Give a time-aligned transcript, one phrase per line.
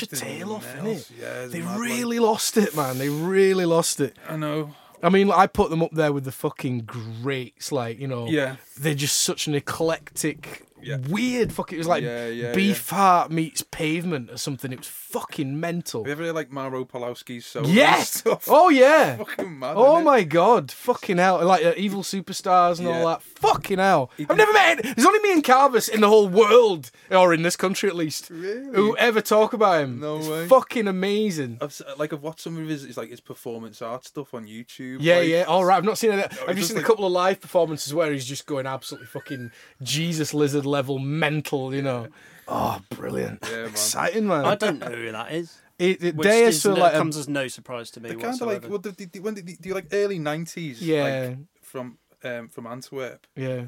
[0.00, 1.10] such a tail off, innit?
[1.18, 2.98] Yeah, They really lost it, man.
[2.98, 4.16] They really lost it.
[4.28, 4.74] I know.
[5.02, 8.28] I mean, like, I put them up there with the fucking greats, like you know.
[8.28, 8.56] Yeah.
[8.78, 10.96] They're just such an eclectic, Yeah.
[11.08, 11.76] weird fucking.
[11.76, 14.72] It was like Yeah, yeah, Beefheart meets Pavement or something.
[14.72, 16.02] It was fucking mental.
[16.04, 18.14] Have you ever heard like Mauro Pawlowski's solo Yes.
[18.20, 18.46] stuff?
[18.48, 19.16] Oh yeah.
[19.20, 19.74] Fucking mad.
[19.76, 21.44] Oh my god, fucking hell!
[21.44, 23.22] Like uh, evil superstars and all that.
[23.22, 24.10] Fucking hell!
[24.18, 24.82] I've never met.
[24.82, 28.30] There's only me and Carvis in the whole world, or in this country at least,
[28.30, 28.74] Really?
[28.74, 30.00] who ever talk about him.
[30.00, 30.46] No it's way.
[30.46, 31.58] Fucking amazing.
[31.60, 34.98] I've like I've watched some of his it's like his performance art stuff on YouTube.
[35.00, 35.42] Yeah, like, yeah.
[35.44, 35.76] All right.
[35.76, 36.18] I've not seen it.
[36.18, 38.66] I've it's just just seen like- a couple of live performances where he's just going
[38.66, 39.50] absolutely fucking
[39.82, 41.74] Jesus lizard level mental.
[41.74, 42.08] You know.
[42.48, 43.40] Oh, brilliant!
[43.48, 43.68] Yeah, man.
[43.68, 44.44] Exciting, man.
[44.44, 45.56] I don't know who that is.
[45.78, 48.34] It, it Which Deus is, no, like comes as no surprise to me They're kind
[48.34, 48.60] of whatsoever.
[48.68, 50.82] like what do, do, when did, do you like early nineties?
[50.82, 51.28] Yeah.
[51.28, 53.26] like, from um from Antwerp.
[53.34, 53.64] yeah.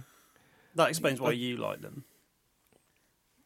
[0.75, 2.05] that explains why you like them.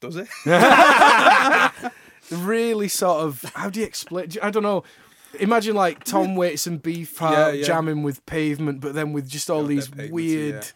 [0.01, 0.29] Does it?
[2.31, 4.83] really sort of how do you explain I don't know
[5.39, 7.65] imagine like Tom Waits and Beefheart Yeah, yeah.
[7.65, 10.67] jamming with Pavement but then with just all Yeah, these they're weird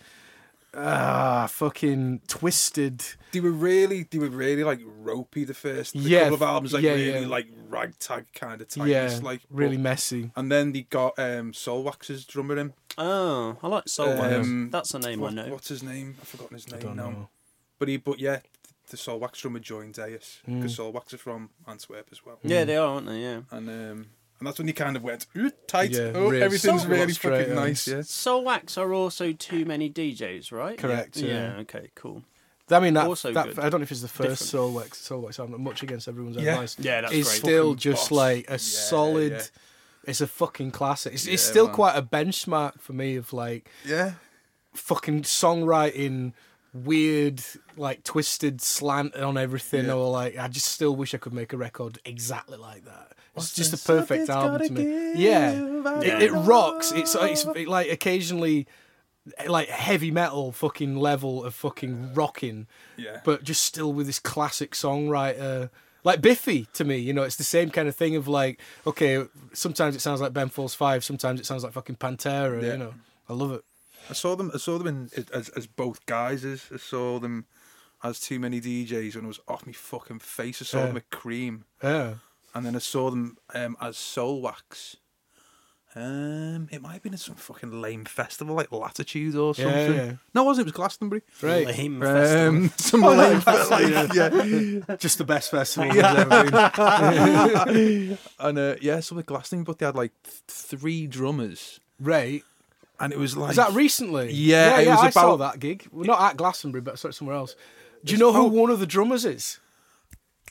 [0.74, 5.44] ah fucking twisted They were really, they were really like ropey.
[5.44, 7.26] The first the Yeah, couple of albums, like yeah, really yeah.
[7.26, 8.88] like ragtag kind of type.
[8.88, 12.72] yeah like really but- messy And then they got um Soul Soulwax's drummer in.
[12.98, 14.34] Oh, I like Soul Wax.
[14.46, 15.48] Um, That's a name What- I know.
[15.52, 16.16] What's his name?
[16.20, 17.10] I've forgotten his name don't now.
[17.10, 17.28] know
[17.78, 18.40] But he, but yeah,
[18.90, 22.38] the Soulwax drummer joined Deus because Soulwax are from Antwerp as well.
[22.42, 23.20] Yeah, they are, aren't they?
[23.22, 23.40] Yeah.
[23.50, 24.06] And um,
[24.40, 25.92] and that's when you kind of went "Ooh, tight.
[25.92, 27.64] Yeah, oh, really everything's soul- really straight fucking on.
[27.68, 27.86] nice.
[27.86, 28.00] Yeah.
[28.02, 30.76] Soul Wax are also too many DJs, right?
[30.76, 31.54] Correct, yeah.
[31.60, 32.24] okay, cool.
[32.72, 33.58] I mean that, Also that good.
[33.58, 34.74] I don't know if it's the first Different.
[34.74, 36.52] Soulwax Soulwax album much against everyone's Yeah.
[36.52, 37.20] advice Yeah, that's great.
[37.20, 37.38] it's great.
[37.38, 38.16] still Fucking just boss.
[38.16, 39.42] like a Yeah, solid yeah.
[40.04, 41.74] it's a fucking classic it's, it's still man.
[41.74, 44.12] quite a benchmark for me of like Yeah.
[44.72, 46.32] fucking songwriting
[46.72, 47.42] weird
[47.76, 49.94] like twisted slant on everything Yeah.
[49.94, 53.12] or like I just still wish I could make a record exactly like that.
[53.34, 55.12] What's it's just a perfect album to me.
[55.22, 55.52] Yeah.
[56.00, 56.92] It, it rocks.
[56.92, 58.66] It's it's it, like occasionally
[59.48, 62.66] like heavy metal fucking level of fucking rocking
[62.96, 63.20] Yeah.
[63.24, 65.70] but just still with this classic songwriter
[66.02, 69.26] like Biffy to me, you know, it's the same kind of thing of like, okay,
[69.52, 72.72] sometimes it sounds like Ben Folds Five, sometimes it sounds like fucking Pantera, Yeah.
[72.72, 72.94] you know.
[73.28, 73.62] I love it.
[74.10, 74.50] I saw them.
[74.54, 76.66] I saw them in as as both guises.
[76.72, 77.46] I saw them
[78.02, 80.60] as too many DJs when I was off my fucking face.
[80.62, 80.86] I saw Yeah.
[80.86, 82.14] them at Cream, Yeah.
[82.54, 84.96] and then I saw them um, as Soulwax.
[85.92, 89.92] Um, it might have been at some fucking lame festival like Latitude or something.
[89.94, 90.12] yeah.
[90.32, 90.66] No, it wasn't.
[90.68, 91.22] It was Glastonbury.
[91.42, 91.66] Right.
[91.66, 92.46] Lame festival.
[92.48, 94.96] Um, some lame, like, yeah.
[94.98, 98.18] Just the best festival there's ever been.
[98.38, 102.44] And uh, yeah, something Glastonbury, but they had like th- three drummers, Right.
[103.00, 104.30] And it was like Was that recently?
[104.32, 105.88] Yeah, yeah, it was I saw that gig.
[105.90, 107.56] Well, not at Glastonbury, but somewhere else.
[108.04, 108.46] Do you know who oh.
[108.46, 109.58] one of the drummers is?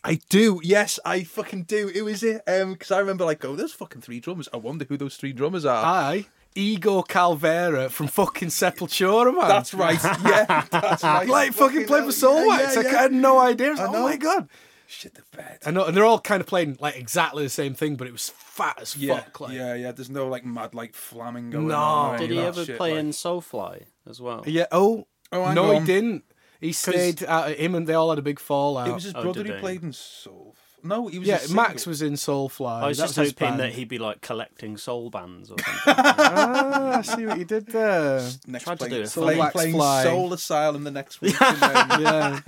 [0.04, 0.59] I do.
[0.64, 1.90] Yes, I fucking do.
[1.90, 2.42] Who is it?
[2.48, 4.50] Um, because I remember like, oh, there's fucking three drummers.
[4.54, 5.84] I wonder who those three drummers are.
[5.86, 9.48] I, Igor Cavalera from fucking Sepultura, man.
[9.48, 10.00] That's right.
[10.04, 11.28] Yeah, that's right.
[11.28, 12.76] like fucking played for Soulwax.
[12.76, 13.74] yeah, yeah, I had no idea.
[13.74, 14.50] I I like, oh my god.
[14.92, 15.60] Shit the bed.
[15.68, 18.12] I know, and they're all kind of playing like exactly the same thing, but it
[18.12, 19.40] was fat as Yeah, fuck.
[19.42, 19.92] Like, yeah, yeah.
[19.92, 21.76] There's no like mad like flamming going No.
[21.76, 22.16] on.
[22.16, 24.44] or Did he ever shit, play like- in Soulfly as well?
[24.48, 24.66] Yeah.
[24.72, 26.24] Oh, Oh, hang no, he didn't.
[26.60, 27.52] He stayed out.
[27.52, 28.88] Him and they all had a big fallout.
[28.88, 30.56] It was his Oh, brother did who played in Soul.
[30.84, 31.28] No, he was.
[31.28, 31.53] yeah, a.
[31.53, 32.69] Max was in Soulfly.
[32.84, 35.94] I was That just his hoping that he'd be like collecting soul bands or something.
[35.97, 38.22] ah, I see what you did there.
[38.47, 39.09] next tried to playing, do it.
[39.12, 40.03] playing, playing Fly.
[40.03, 41.38] Soul Asylum the next week.
[41.40, 42.40] then, Yeah.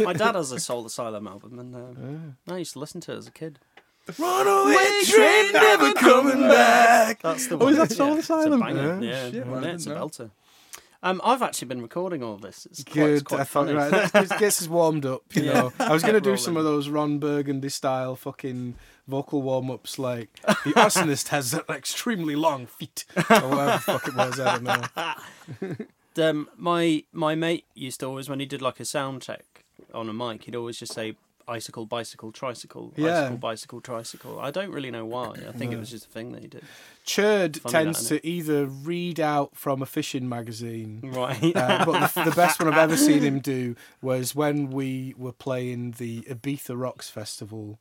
[0.00, 1.74] My dad has a Soul Asylum album, and
[2.48, 3.58] uh, I used to listen to it as a kid.
[4.18, 7.20] Runaway train never coming back.
[7.22, 7.72] That's the Oh, one.
[7.72, 8.62] is that Soul it's Asylum?
[8.62, 8.98] A banger.
[9.02, 9.10] Yeah.
[9.26, 10.06] Yeah, Shit, man, I yeah, it's a didn't know.
[10.08, 10.30] belter.
[11.06, 12.66] Um, I've actually been recording all this.
[12.66, 13.24] It's quite, it's Good.
[13.24, 13.74] quite I thought funny.
[13.74, 13.90] right.
[13.92, 15.22] That gets- gets us warmed up.
[15.34, 15.52] You Yeah.
[15.52, 18.74] know, I was gonna do some of those Ron Burgundy style fucking
[19.06, 24.08] vocal warm ups, like the arsonist has that extremely long feet, or whatever the fuck
[24.08, 24.40] it was.
[24.40, 25.76] I don't
[26.16, 26.28] know.
[26.28, 29.44] um, my my mate used to always when he did like a sound check
[29.94, 31.14] on a mic, he'd always just say
[31.48, 33.20] icicle, bicycle, tricycle, Yeah.
[33.22, 34.40] icicle, bicycle, tricycle.
[34.40, 35.34] I don't really know why.
[35.48, 36.62] I think it was just a thing that he did.
[37.04, 41.00] Churd Funny tends that, to either read out from a fishing magazine.
[41.04, 41.54] Right.
[41.56, 45.32] Uh, but the, the best one I've ever seen him do was when we were
[45.32, 47.78] playing the Ibiza Rocks Festival,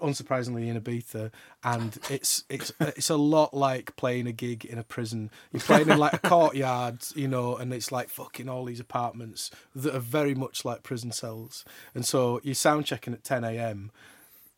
[0.00, 1.30] unsurprisingly in Ibiza,
[1.64, 5.30] and it's it's it's a lot like playing a gig in a prison.
[5.52, 9.50] You're playing in like a courtyard, you know, and it's like fucking all these apartments
[9.74, 11.64] that are very much like prison cells,
[11.94, 13.90] and so you're sound checking at 10 a.m.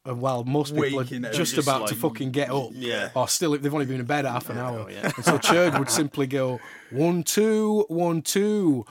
[0.03, 3.11] And while most people Waking are just, Just about to fucking get up, Yeah.
[3.15, 5.13] or still they've only been in bed half an hour, Oh, yeah.
[5.15, 6.59] and so Churd would simply go
[6.91, 8.87] one two one two,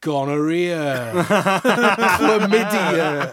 [0.00, 1.12] gonorrhea,
[2.18, 3.30] chlamydia.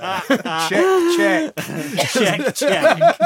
[0.70, 1.56] check,
[2.56, 2.56] check.
[2.56, 3.18] check, check.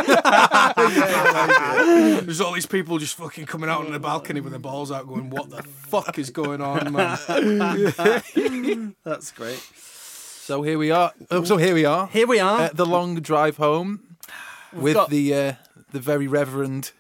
[2.25, 5.07] There's all these people just fucking coming out on the balcony with their balls out,
[5.07, 7.17] going, "What the fuck is going on, man?"
[9.03, 9.59] That's great.
[9.75, 11.11] So here we are.
[11.29, 12.07] Oh, so here we are.
[12.07, 12.61] Here we are.
[12.61, 14.17] Uh, the long drive home
[14.73, 15.53] with got- the uh,
[15.91, 16.91] the very reverend.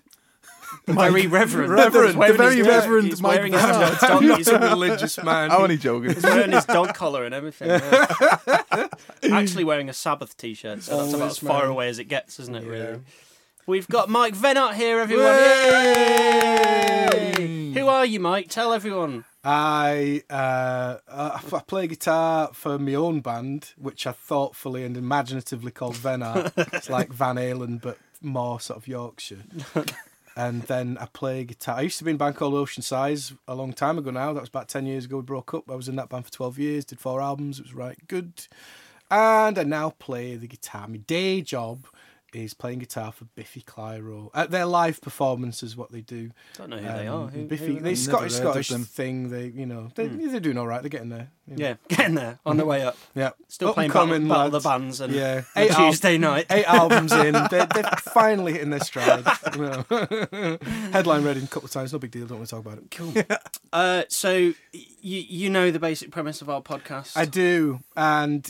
[0.87, 1.71] Very reverend.
[1.71, 5.51] Reverend, the very reverend He's wearing his dog, I'm not he's, a religious man.
[5.51, 6.13] I'm only joking.
[6.13, 7.69] he's wearing his dog collar and everything.
[7.69, 8.87] yeah.
[9.31, 12.55] Actually wearing a Sabbath t-shirt, so that's about as far away as it gets, isn't
[12.55, 12.63] it?
[12.63, 13.01] Really.
[13.67, 15.25] We've got Mike Vennart here, everyone.
[15.25, 17.33] Yay!
[17.37, 17.73] Yay!
[17.73, 18.47] Who are you, Mike?
[18.49, 19.23] Tell everyone.
[19.43, 25.71] I uh, uh, I play guitar for my own band, which I thoughtfully and imaginatively
[25.71, 26.51] called Vennart.
[26.73, 29.43] it's like Van Halen, but more sort of Yorkshire.
[30.35, 31.77] And then I play guitar.
[31.77, 34.31] I used to be in a band called Oceansize a long time ago now.
[34.33, 35.17] That was about 10 years ago.
[35.17, 35.69] We broke up.
[35.69, 37.59] I was in that band for 12 years, did four albums.
[37.59, 38.47] It was right good.
[39.09, 40.87] And I now play the guitar.
[40.87, 41.85] My day job
[42.33, 44.29] is playing guitar for Biffy Clyro.
[44.33, 46.31] At their live performances, what they do.
[46.57, 47.27] Don't know who they Um, are.
[47.27, 47.95] Who, Biffy, who are they they?
[47.95, 49.29] Scottish Scottish thing.
[49.29, 50.81] They, you know, they, they're doing all right.
[50.81, 51.29] They're getting there.
[51.47, 51.65] you know.
[51.67, 52.97] Yeah, getting there on the way up.
[53.15, 53.31] yeah.
[53.47, 54.59] Still Up playing and Battle, coming, Battle the.
[54.61, 56.45] Bands and Yeah, eight, al- Tuesday night.
[56.49, 57.33] eight albums in.
[57.51, 59.25] They're, they're finally hitting their stride.
[59.55, 59.85] you know.
[60.93, 61.91] Headline reading a couple of times.
[61.93, 62.27] No big deal.
[62.27, 62.91] Don't want to talk about it.
[62.91, 63.13] Cool.
[63.73, 64.55] uh, so you
[65.01, 67.17] you know the basic premise of our podcast.
[67.17, 68.49] I do, and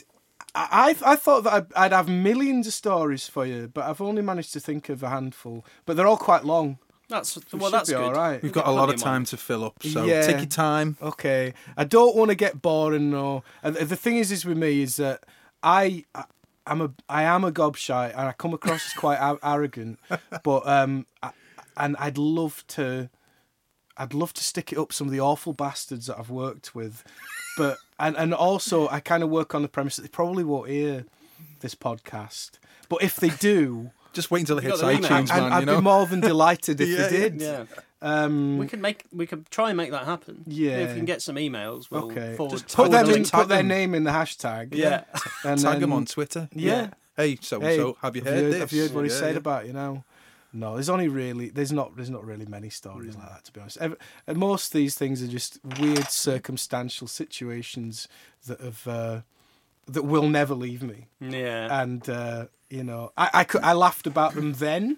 [0.56, 4.02] I I I thought that I'd, I'd have millions of stories for you, but I've
[4.02, 5.66] only managed to think of a handful.
[5.86, 6.78] But they're all quite long.
[7.10, 8.04] That's We well, that's be good.
[8.06, 8.34] all right.
[8.42, 10.22] We've We've got a lot of plenty of time to fill up, so Yeah.
[10.22, 10.98] take your time.
[11.02, 13.44] Okay, I don't want to get boring though.
[13.64, 15.24] And the the thing is, is with me is that
[15.64, 16.06] I.
[16.16, 16.24] I
[16.68, 19.98] I'm a I am a gobshite and I come across as quite a- arrogant,
[20.44, 21.32] but um, I,
[21.76, 23.10] and I'd love to,
[23.98, 27.04] I'd love to stick it up some of the awful bastards that I've worked with,
[27.58, 30.70] but and and also I kind of work on the premise that they probably won't
[30.70, 31.06] hear
[31.60, 32.52] this podcast,
[32.90, 35.10] but if they do, Just wait until it You hits the email.
[35.10, 35.52] iTunes, man.
[35.54, 35.76] I'd You know.
[35.78, 37.42] be more than delighted if Yeah, they did.
[37.42, 37.64] Yeah,
[38.02, 40.44] Um, we could make we could try and make that happen.
[40.48, 40.78] Yeah.
[40.80, 42.52] if we can get some emails, we'll okay, forward.
[42.60, 44.74] just put them in, put their name in the hashtag.
[44.74, 45.04] Yeah,
[45.46, 46.50] and Tag then- him on Twitter.
[46.54, 46.90] Yeah.
[47.18, 48.60] Hey, so Hey, so have you heard, have this?
[48.60, 49.38] Have you heard what he Yeah, said yeah.
[49.38, 50.04] about you know?
[50.54, 53.62] No, there's only really there's not there's not really many stories like that to be
[53.62, 53.78] honest.
[53.78, 53.98] And
[54.38, 58.08] most of these things are just weird circumstantial situations
[58.48, 59.22] that have uh,
[59.88, 61.08] that will never leave me.
[61.20, 61.82] yeah.
[61.82, 64.98] And uh, you know, I I, could, I laughed about them then,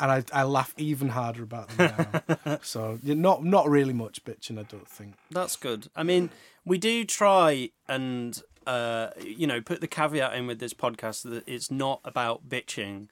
[0.00, 2.58] and I I laugh even harder about them now.
[2.62, 5.14] so you're not not really much bitching, I don't think.
[5.30, 5.88] That's good.
[5.94, 6.30] I mean,
[6.64, 11.46] we do try and uh, you know put the caveat in with this podcast that
[11.46, 13.08] it's not about bitching.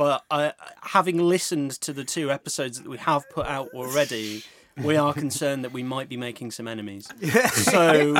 [0.00, 4.42] But I, having listened to the two episodes that we have put out already,
[4.82, 7.06] we are concerned that we might be making some enemies.
[7.52, 8.14] So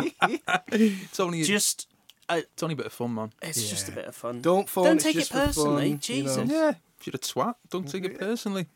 [0.73, 1.89] It's only just,
[2.29, 3.33] uh, it's only a bit of fun, man.
[3.41, 4.43] it's just a bit of fun.
[4.43, 4.85] Don't phone.
[4.85, 6.29] Don't it's take it just for personally, fun, you know.
[6.37, 6.51] Jesus.
[6.51, 8.67] Yeah, if you're a twat, don't take it personally.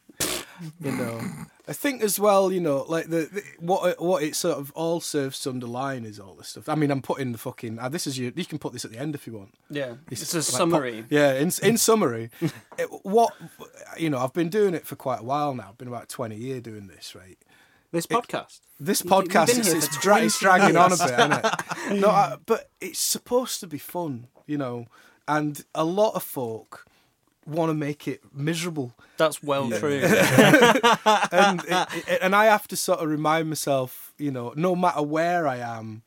[0.81, 1.21] You know.
[1.67, 4.71] I think as well you know like the, the what it- what it sort of
[4.73, 6.69] all serves to underline is all this stuff.
[6.69, 8.91] I mean i'm putting the fucking uh, this is you you can put this at
[8.91, 9.55] the end if you want.
[9.71, 11.03] Yeah, It's it's a like summary.
[11.03, 12.31] pop- yeah in in summary
[12.79, 13.33] it, what
[13.97, 15.69] you know i've been doing it for quite a while now.
[15.71, 17.39] I've been about 20 years doing this right?
[17.93, 18.61] This podcast.
[18.81, 21.55] this You've podcast is it's, dra- it's dragging on a bit isn't it?
[22.01, 24.87] No I, but it's supposed to be fun you know
[25.27, 26.85] and a lot of folk
[27.47, 29.79] want to make it miserable That's well Yeah.
[29.79, 30.01] true.
[31.33, 35.03] and it, it- and I have to sort of remind myself, you know, no matter
[35.03, 36.03] where I am,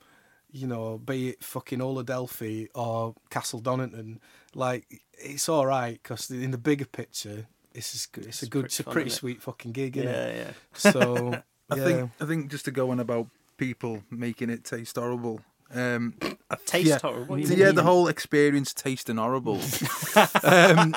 [0.52, 4.20] you know, be it fucking Oladelphi or Castle Donington,
[4.56, 8.66] like it's all right because in the bigger picture, it's just, good- it's, a good,
[8.66, 9.20] it's a pretty isn't it?
[9.20, 10.48] sweet fucking gig, isn't yeah, it?
[10.48, 10.54] yeah.
[10.92, 11.34] So
[11.70, 11.84] I yeah.
[11.84, 13.28] think I think just to go on about
[13.58, 15.42] people making it taste horrible.
[15.74, 16.14] Um,
[16.50, 17.26] I Taste yeah, horrible.
[17.36, 17.76] What you yeah, mean?
[17.76, 19.56] the whole experience tasting horrible.
[20.44, 20.96] um,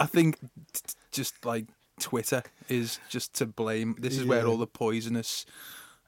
[0.00, 1.66] I think t- t- just like
[2.00, 3.96] Twitter is just to blame.
[3.98, 5.44] This is where all the poisonous,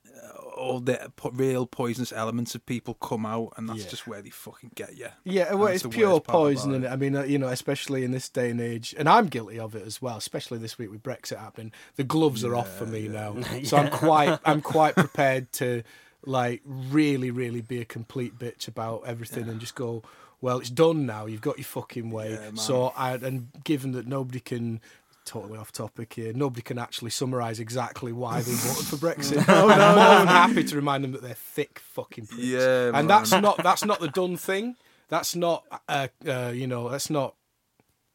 [0.06, 3.90] uh, all the po- real poisonous elements of people come out, and that's Yeah.
[3.90, 5.08] just where they fucking get you.
[5.24, 6.76] Yeah, well, it's pure worst part about poison, it.
[6.76, 9.58] and I mean, uh, you know, especially in this day and age, and I'm guilty
[9.58, 10.16] of it as well.
[10.16, 13.90] Especially this week with Brexit happening, the gloves are off for me now, so I'm
[13.90, 15.82] quite, I'm quite prepared to
[16.24, 20.02] like really, really be a complete bitch about everything and just go.
[20.42, 21.26] Well, it's done now.
[21.26, 22.30] You've got your fucking way.
[22.32, 24.80] Yeah, so, I, and given that nobody can,
[25.26, 29.44] totally off topic here, nobody can actually summarise exactly why they voted for Brexit.
[29.48, 33.06] I'm more than happy to remind them that they're thick fucking pricks Yeah, and man.
[33.06, 34.76] that's not that's not the done thing.
[35.08, 37.34] That's not uh, uh, you know that's not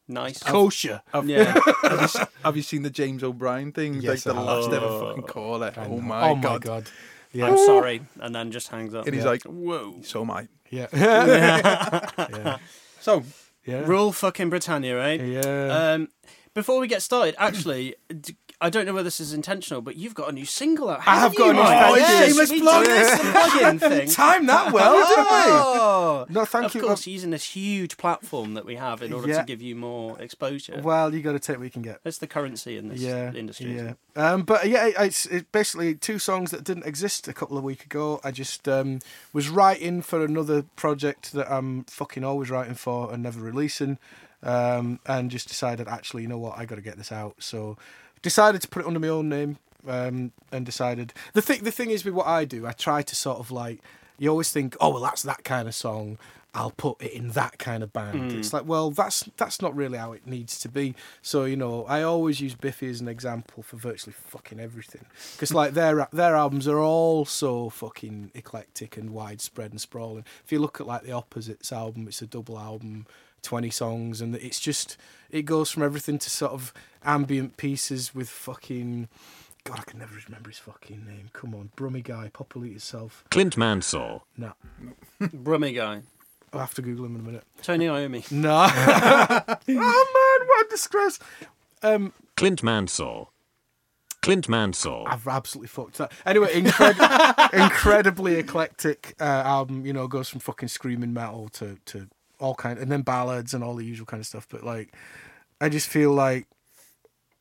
[0.08, 0.42] Nice.
[0.42, 1.02] kosher.
[1.24, 1.52] Yeah.
[1.82, 4.00] have, you, have you seen the James O'Brien thing?
[4.00, 4.46] Yes, like the I have.
[4.64, 5.06] last ever Oh.
[5.08, 5.72] fucking caller.
[5.76, 6.42] I Oh my oh god.
[6.42, 6.90] my god!
[7.36, 7.46] Yeah.
[7.48, 9.06] I'm sorry, and then just hangs up.
[9.06, 9.30] And he's Yeah.
[9.30, 10.00] like, Whoa.
[10.02, 10.48] so am I.
[10.70, 10.86] Yeah.
[10.92, 12.58] yeah.
[13.00, 13.22] So,
[13.64, 13.80] Yeah.
[13.86, 15.20] Rule fucking Britannia, right?
[15.20, 15.92] Yeah.
[15.94, 16.08] Um,
[16.54, 20.14] before we get started, actually, d- I don't know whether this is intentional, but you've
[20.14, 21.00] got a new single out.
[21.06, 21.98] I have got a new single.
[21.98, 22.84] Yeah, Shameless we plug.
[23.50, 24.08] plug-in thing.
[24.08, 25.52] Time that well, didn't we?
[25.52, 26.80] Oh, No, thank of you.
[26.80, 29.40] course, using this huge platform that we have in order Yeah.
[29.40, 30.80] to give you more exposure.
[30.82, 32.00] Well, you got to take what you can get.
[32.02, 33.76] That's the currency in this yeah, industry.
[33.76, 37.64] Yeah, um, but yeah, it's, it's basically two songs that didn't exist a couple of
[37.64, 38.20] weeks ago.
[38.24, 39.00] I just um,
[39.34, 43.98] was writing for another project that I'm fucking always writing for and never releasing,
[44.42, 47.34] um, and just decided actually, you know what, I got to get this out.
[47.38, 47.76] So
[48.22, 51.64] decided to put it under my own name, um, and decided the thing.
[51.64, 53.80] The thing is with what I do, I try to sort of like
[54.18, 56.18] you always think, oh well, that's that kind of song.
[56.54, 58.32] I'll put it in that kind of band.
[58.32, 60.94] It's like, well, that's that's not really how it needs to be.
[61.20, 65.52] So you know, I always use Biffy as an example for virtually fucking everything, because
[65.52, 70.24] like their their albums are all so fucking eclectic and widespread and sprawling.
[70.46, 73.06] If you look at like the Opposites album, it's a double album,
[73.46, 74.96] twenty songs, and it's just
[75.30, 76.72] it goes from everything to sort of
[77.04, 79.08] ambient pieces with fucking.
[79.64, 81.30] God, I can never remember his fucking name.
[81.32, 83.24] Come on, Brummy guy, populate yourself.
[83.30, 84.24] Clint Mansell.
[84.36, 84.52] No,
[85.32, 86.02] Brummy guy.
[86.52, 87.44] I'll have to Google him in a minute.
[87.62, 88.30] Tony Iommi.
[88.32, 88.66] No.
[88.70, 91.18] oh man, what a disgrace.
[91.82, 93.32] Um, Clint Mansell.
[94.22, 95.04] Clint Mansell.
[95.06, 96.12] I've absolutely fucked that.
[96.24, 99.86] Anyway, incred- incredibly eclectic uh, album.
[99.86, 103.62] You know, goes from fucking screaming metal to to all kind, and then ballads and
[103.64, 104.46] all the usual kind of stuff.
[104.48, 104.94] But like,
[105.60, 106.46] I just feel like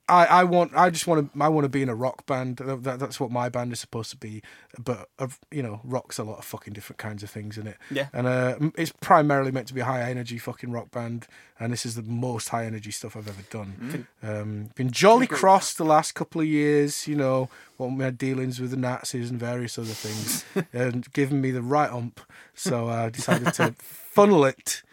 [0.08, 2.58] I I want I just want to I want to be in a rock band.
[2.58, 4.44] That, that- that's what my band is supposed to be.
[4.78, 7.78] But uh, you know, rock's a lot of fucking different kinds of things in it.
[7.90, 8.08] Yeah.
[8.14, 11.26] And uh, it's primarily meant to be a high energy fucking rock band,
[11.60, 14.08] and this is the most high energy stuff I've ever done.
[14.22, 18.70] Um, been jolly cross the last couple of years, you know, what my dealings with
[18.72, 22.22] the Nazis and various other things, and given me the right ump.
[22.54, 24.84] So I decided to funnel it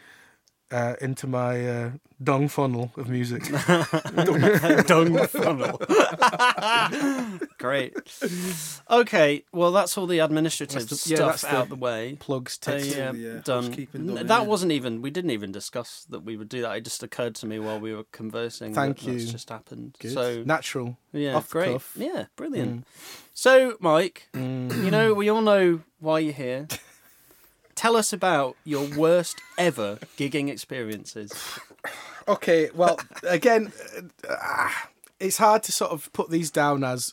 [0.73, 1.91] uh, into my uh,
[2.23, 3.43] dung funnel of music.
[4.87, 5.79] Dung funnel.
[7.59, 7.95] Great.
[8.91, 12.17] Okay, well, that's all the administrative That's the- stuff that's the- out the way.
[12.21, 12.97] Plugs, Uh, text.
[12.97, 13.71] yeah, Yeah, done.
[13.71, 14.23] done, N- yeah.
[14.25, 15.03] that wasn't even.
[15.03, 16.77] We didn't even discuss that we would do that.
[16.77, 18.75] It just occurred to me while we were conversing.
[18.75, 19.31] Thank that That's you.
[19.33, 19.97] just happened.
[20.01, 20.13] Good.
[20.13, 20.97] So Natural.
[21.13, 21.73] yeah, off great.
[21.73, 21.93] cuff.
[21.97, 22.87] Yeah, brilliant.
[23.35, 26.67] So, Mike, you know we all know why you're here.
[27.83, 31.33] Tell us about your worst ever gigging experiences.
[32.29, 33.73] Okay, well, again,
[34.29, 34.71] uh,
[35.19, 37.13] it's hard to sort of put these down as,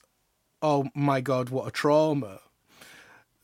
[0.61, 2.41] oh my god, what a trauma.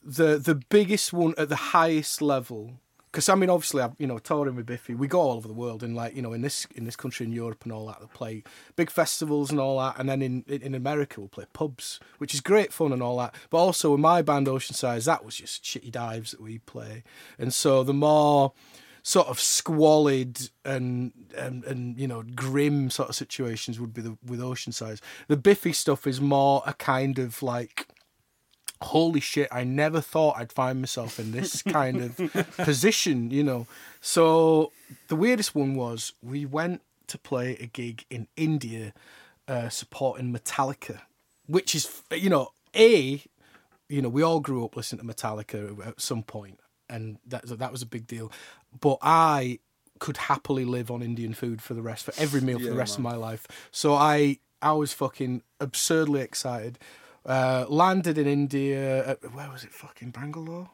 [0.03, 2.73] The the biggest one at the highest level,
[3.15, 4.93] because I mean, obviously, I'm you know touring with Biffy.
[4.93, 7.25] We go all over the world, and like you know, in this in this country,
[7.25, 8.43] in Europe, and all that, they play
[8.75, 12.41] big festivals and all that, and then in in America, we'll play pubs, which is
[12.41, 13.33] great fun and all that.
[13.49, 17.03] But also with my band Oceansize, that was just shitty dives that we play,
[17.39, 18.51] and so the more
[19.01, 24.17] sort of squalid and, and and you know grim sort of situations would be the,
[24.25, 24.99] with Oceansize.
[25.29, 27.87] The Biffy stuff is more a kind of like
[28.85, 32.17] holy shit i never thought i'd find myself in this kind of
[32.57, 33.67] position you know.
[34.01, 34.71] So
[35.07, 38.93] the weirdest one was we went to play a gig in india
[39.47, 41.01] uh, supporting metallica
[41.47, 43.21] which is you know a
[43.89, 47.71] you know we all grew up listening to metallica at some point and that that
[47.71, 48.31] was a big deal.
[48.79, 49.59] But i
[49.99, 52.99] could happily live on indian food for the rest for every meal for the rest
[52.99, 53.13] man.
[53.13, 53.47] of my life.
[53.71, 56.77] So i i was fucking absurdly excited
[57.25, 59.05] uh, landed in India.
[59.09, 59.71] At, where was it?
[59.71, 60.69] Fucking Bangalore,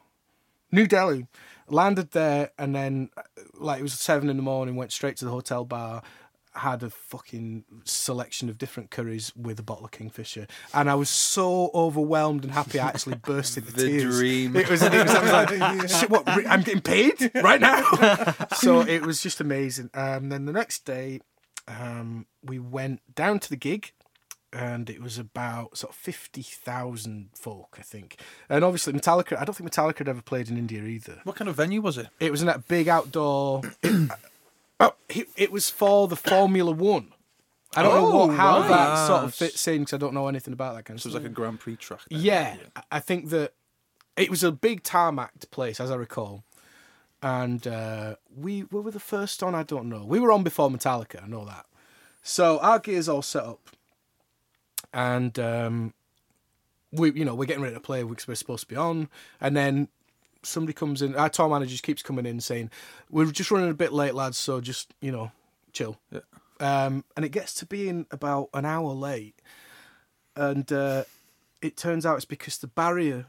[0.70, 1.26] New Delhi.
[1.68, 3.22] Landed there, and then uh,
[3.54, 4.76] like it was seven in the morning.
[4.76, 6.02] Went straight to the hotel bar.
[6.54, 11.08] Had a fucking selection of different curries with a bottle of Kingfisher, and I was
[11.08, 12.78] so overwhelmed and happy.
[12.78, 14.18] I actually burst into The tears.
[14.18, 14.54] dream.
[14.56, 14.82] It was.
[14.82, 15.10] It was.
[15.14, 16.28] I was like, Shit, what?
[16.28, 17.82] I'm getting paid right now.
[18.56, 19.88] so it was just amazing.
[19.94, 21.20] Um, then the next day,
[21.68, 23.92] um, we went down to the gig
[24.52, 28.16] and it was about sort of 50,000 folk, I think.
[28.48, 31.20] And obviously, Metallica, I don't think Metallica had ever played in India either.
[31.24, 32.08] What kind of venue was it?
[32.20, 33.62] It was in that big outdoor.
[33.82, 34.10] It,
[34.80, 37.08] oh, it, it was for the Formula One.
[37.74, 38.68] I don't know Oh, what, how right.
[38.68, 41.08] that sort of fits in because I don't know anything about that kind of So
[41.08, 41.22] it stuff.
[41.22, 42.00] was like a Grand Prix track.
[42.10, 42.20] then.
[42.20, 43.54] Yeah, I- I think that
[44.16, 46.44] it was a big tarmac place, as I recall.
[47.22, 49.54] And uh, we were the first on.
[49.54, 50.04] I don't know.
[50.04, 51.22] We were on before Metallica.
[51.24, 51.64] I know that.
[52.22, 53.60] So our gear's all set up,
[54.92, 55.94] and um,
[56.92, 59.08] we, you know, we're getting ready to play because we're supposed to be on.
[59.40, 59.88] And then
[60.42, 61.14] somebody comes in.
[61.16, 62.70] Our tour manager just keeps coming in saying,
[63.10, 64.38] "We're just running a bit late, lads.
[64.38, 65.32] So just you know,
[65.72, 66.20] chill." Yeah.
[66.60, 69.40] Um, and it gets to being about an hour late,
[70.36, 71.04] and uh,
[71.60, 73.26] it turns out it's because the barrier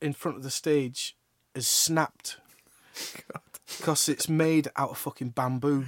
[0.00, 1.16] in front of the stage
[1.54, 2.38] has snapped
[3.78, 5.86] because it's made out of fucking bamboo,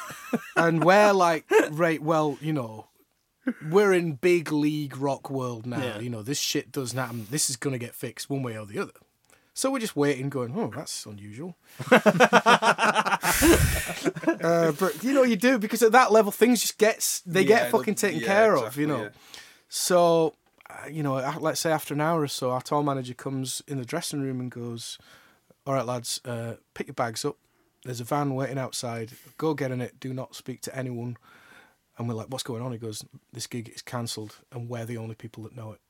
[0.56, 2.86] and we're like, right, well, you know.
[3.68, 5.82] We're in big league rock world now.
[5.82, 5.98] Yeah.
[5.98, 7.26] You know, this shit doesn't happen.
[7.30, 8.92] This is going to get fixed one way or the other.
[9.56, 11.56] So we're just waiting, going, oh, that's unusual.
[11.92, 13.18] uh,
[14.72, 17.70] but you know, you do because at that level, things just gets they Yeah, get
[17.70, 18.76] fucking taken yeah, care of.
[18.76, 19.10] You know.
[19.68, 20.34] So,
[20.68, 23.78] uh, you know, let's say after an hour or so, our tour manager comes in
[23.78, 24.98] the dressing room and goes,
[25.66, 27.36] "All right, lads, uh, pick your bags up.
[27.84, 29.12] There's a van waiting outside.
[29.36, 30.00] Go get in it.
[30.00, 31.16] Do not speak to anyone."
[31.96, 34.96] And we're like, "What's going on?" He goes, "This gig is cancelled, and we're the
[34.96, 35.80] only people that know it."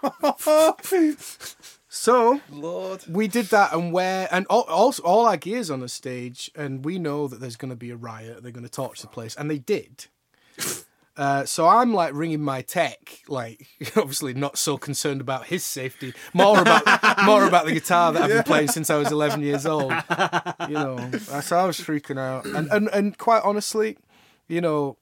[1.88, 3.04] so Lord.
[3.08, 6.84] we did that, and where and all, also all our gears on the stage, and
[6.84, 8.42] we know that there's going to be a riot.
[8.42, 10.06] They're going to torch the place, and they did.
[11.18, 13.66] Uh, so I'm like ringing my tech, like
[13.96, 16.84] obviously not so concerned about his safety, more about
[17.24, 19.92] more about the guitar that I've been playing since I was 11 years old.
[20.68, 23.98] You know, so I was freaking out, and and and quite honestly,
[24.46, 24.96] you know,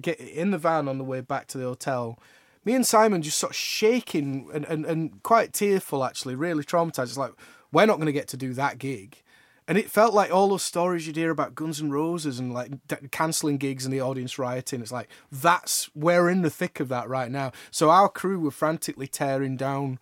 [0.00, 2.18] get in the van on the way back to the hotel.
[2.64, 7.04] Me and Simon just sort of shaking and, and, and quite tearful, actually, really traumatized.
[7.04, 7.32] It's like,
[7.72, 9.22] we're not going to get to do that gig.
[9.68, 12.70] And it felt like all those stories you'd hear about Guns N' Roses and like
[12.86, 14.80] d- cancelling gigs and the audience rioting.
[14.80, 17.50] It's like, that's, we're in the thick of that right now.
[17.70, 19.98] So our crew were frantically tearing down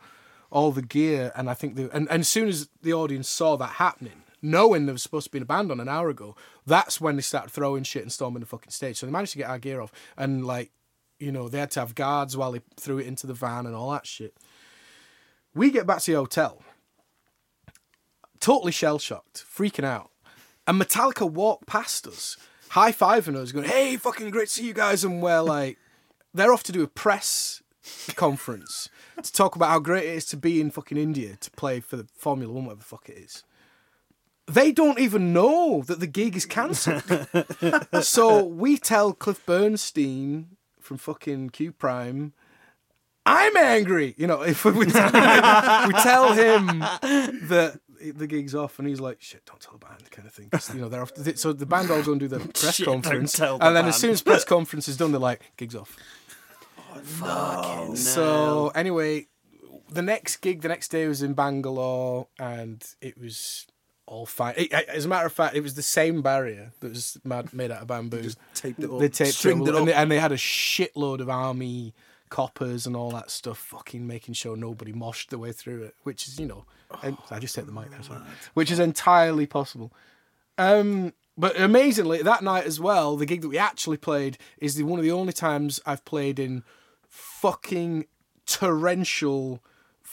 [0.51, 1.33] all the gear.
[1.35, 4.87] And I think, the, and, and as soon as the audience saw that happening, knowing
[4.87, 6.37] there was supposed to be a band on an hour ago,
[6.67, 8.99] that's when they started throwing shit and storming the fucking stage.
[8.99, 9.93] So they managed to get our gear off.
[10.17, 10.71] And like,
[11.19, 13.75] you know, they had to have guards while they threw it into the van and
[13.75, 14.37] all that shit.
[15.55, 16.63] We get back to the hotel,
[18.39, 20.11] totally shell shocked, freaking out.
[20.67, 22.37] And Metallica walk past us,
[22.71, 25.05] high fiving us, going, Hey, fucking great to see you guys.
[25.05, 25.79] And we're like,
[26.33, 27.63] they're off to do a press
[28.15, 28.89] conference
[29.23, 31.97] to talk about how great it is to be in fucking India to play for
[31.97, 33.45] the Formula One, whatever the fuck it is.
[34.47, 37.03] They don't even know that the gig is cancelled.
[38.03, 42.35] so we tell Cliff Bernstein from fucking Q Prime,
[43.27, 44.15] I'm angry.
[44.19, 45.07] You know, if we, we tell,
[45.87, 46.81] we tell him
[47.49, 47.81] that
[48.15, 50.51] the gig's off, and he's like, "Shit, don't tell the band," kind of thing.
[50.51, 51.13] 'Cause, You know, they're off.
[51.37, 53.75] So the band all go and do the press Shit, don't conference, tell the and
[53.75, 55.97] then as soon as press conference is done, they're like, "Gigs off."
[56.79, 59.29] Oh, fucking So anyway,
[59.91, 63.67] the next gig the next day was in Bangalore, and it was
[64.07, 64.55] all fine.
[64.57, 67.71] It- as a matter of fact, it was the same barrier that was mad, made
[67.71, 68.23] out of bamboo.
[68.23, 68.99] Just taped it up.
[68.99, 69.81] they taped stringed it, it up, up.
[69.81, 71.95] and they, and they had a shitload of army
[72.29, 75.95] coppers and all that stuff, fucking making sure nobody moshed their way through it.
[76.03, 76.65] Which is, you know,
[77.03, 78.21] and- I just take the mic there, sorry.
[78.55, 79.93] Which is entirely possible.
[80.59, 84.85] Um, but amazingly, that night as well, the gig that we actually played is the
[84.85, 86.63] one of the only times I've played in
[87.09, 88.05] fucking
[88.47, 89.63] torrential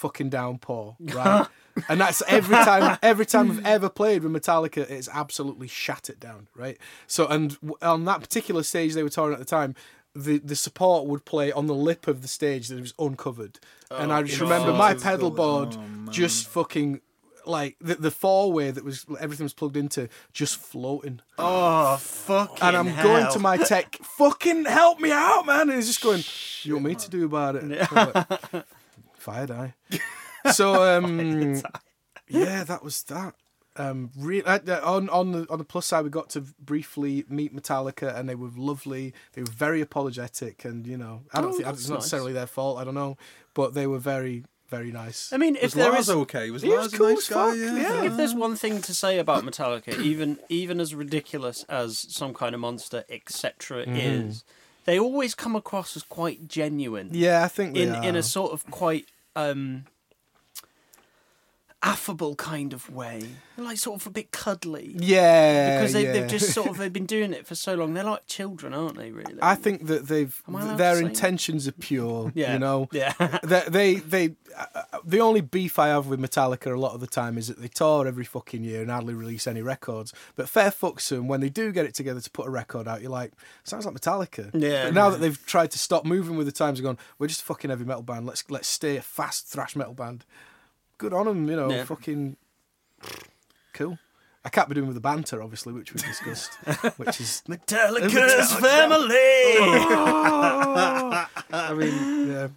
[0.01, 1.47] fucking downpour, right?
[1.87, 6.19] and that's every time every time I've ever played with Metallica, it's absolutely shat it
[6.19, 6.77] down, right?
[7.07, 9.75] So and on that particular stage they were touring at the time,
[10.15, 13.59] the the support would play on the lip of the stage that was uncovered.
[13.89, 16.99] and I just remember my pedal board Oh, just fucking
[17.45, 21.21] like the the four way that was everything was plugged into just floating.
[21.39, 23.03] Oh, fucking And I'm hell.
[23.07, 25.61] going to my tech, fucking help me out, man.
[25.69, 26.23] And he's just going,
[26.63, 27.63] you want me to do about it?
[27.91, 28.63] I'm
[29.27, 29.73] like, Fire die.
[30.53, 31.61] So, um,
[32.27, 33.35] yeah, that was that.
[33.77, 37.23] Um, re- uh, uh, on on the on the plus side, we got to briefly
[37.29, 39.13] meet Metallica, and they were lovely.
[39.33, 42.01] They were very apologetic, and you know, I don't Oh, think that's it's not nice.
[42.05, 42.79] necessarily their fault.
[42.79, 43.17] I don't know,
[43.53, 45.31] but they were very very nice.
[45.31, 46.49] I mean, if Was there Lars is okay?
[46.49, 47.49] Was He was a cool nice as guy?
[47.49, 47.75] fuck, Yeah.
[47.77, 48.03] yeah.
[48.05, 52.55] if there's one thing to say about Metallica, even even as ridiculous as some kind
[52.55, 54.43] of monster, etc., is,
[54.85, 57.09] they always come across as quite genuine.
[57.11, 59.85] yeah, I think they in in a sort of quite um
[61.83, 63.23] affable kind of way,
[63.57, 64.95] like sort of a bit cuddly.
[64.99, 66.11] yeah Because they, yeah.
[66.11, 67.93] they've just sort of they've been doing it for so long.
[67.93, 69.11] They're like children, aren't they?
[69.11, 69.37] Really?
[69.41, 71.07] I think that they've Am I allowed their say that?
[71.09, 72.31] intentions are pure.
[72.35, 72.53] Yeah.
[72.53, 73.13] You know, Yeah.
[73.43, 77.07] they they, they uh, the only beef I have with Metallica a lot of the
[77.07, 80.13] time is that they tour every fucking year and hardly release any records.
[80.35, 83.01] But fair fucks them when they do get it together to put a record out.
[83.01, 83.31] You're like,
[83.63, 84.51] sounds like Metallica.
[84.53, 84.85] Yeah.
[84.85, 87.41] But now that they've tried to stop moving with the times, and gone, we're just
[87.41, 88.25] a fucking heavy metal band.
[88.27, 90.25] Let's let's stay a fast thrash metal band.
[91.01, 91.71] Good on them, you know.
[91.71, 91.83] Yeah.
[91.85, 92.37] Fucking
[93.73, 93.97] cool.
[94.45, 96.53] I can't be doing with the banter, obviously, which we discussed,
[96.97, 99.07] which is Metallica's family.
[101.51, 102.47] I mean, yeah.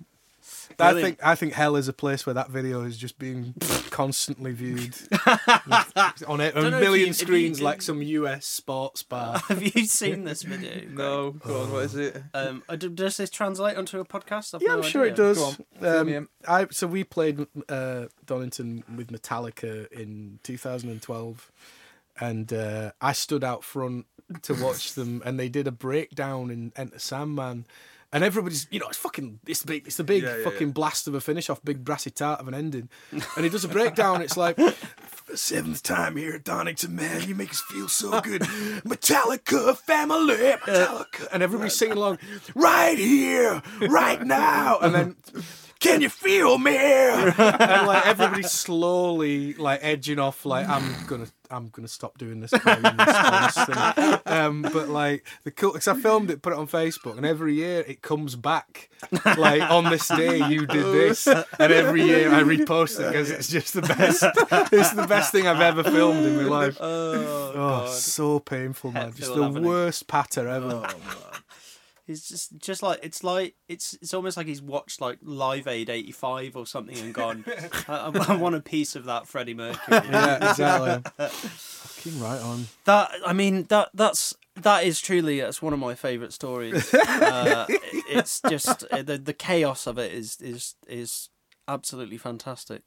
[0.78, 3.54] I think I think hell is a place where that video is just being
[3.90, 4.94] constantly viewed
[6.26, 9.38] on it a million you- if you- screens, like some US sports bar.
[9.48, 10.88] Have you seen this video?
[10.90, 11.72] No, go on.
[11.72, 12.22] What is it?
[12.34, 14.54] Um, uh, does this translate onto a podcast?
[14.54, 15.38] I've Yeah, no I'm sure it does.
[15.38, 15.54] Go
[15.86, 16.28] on, Um.
[16.46, 21.52] I so we played uh, Donington with Metallica in 2012,
[22.20, 24.06] and uh, I stood out front
[24.42, 27.66] to watch them, and they did a breakdown in Enter Sandman.
[28.14, 30.72] And everybody's, you know, it's fucking, it's big, it's a big Yeah, yeah, fucking yeah.
[30.72, 32.88] blast of a finish off, big brassy tart of an ending.
[33.10, 34.22] And he does a breakdown.
[34.22, 34.72] It's like, the
[35.34, 38.42] seventh time here at Donington, man, you make us feel so good.
[38.86, 42.18] Metallica family, Metallica, and everybody's singing along,
[42.54, 45.16] right here, right now, and then.
[45.80, 46.76] Can you feel me?
[46.76, 47.36] and
[47.86, 50.44] like everybody's slowly like edging off.
[50.46, 52.50] Like I'm gonna, I'm gonna stop doing this.
[52.50, 54.18] crying thing.
[54.26, 57.54] Um, but like the cool, because I filmed it, put it on Facebook, and every
[57.54, 58.88] year it comes back.
[59.36, 63.48] Like on this day you did this, and every year I repost it because it's
[63.48, 64.24] just the best.
[64.72, 66.78] It's the best thing I've ever filmed in my life.
[66.80, 67.90] Oh, Oh, God.
[67.90, 69.12] so painful, man!
[69.12, 70.88] Hetfield Just the having a- worst patter ever.
[72.06, 75.88] He's just just like it's like it's it's almost like he's watched like Live Aid
[75.88, 77.44] '85 or something and gone.
[77.88, 80.00] I, I- want a piece of that Freddie Mercury.
[80.10, 81.28] Yeah, exactly.
[81.28, 82.66] Fucking right on.
[82.84, 86.94] That I mean that that's that is truly that's one of my favourite stories.
[87.08, 87.66] Uh,
[88.10, 91.30] it's just uh, the the chaos of it is is is
[91.66, 92.82] absolutely fantastic.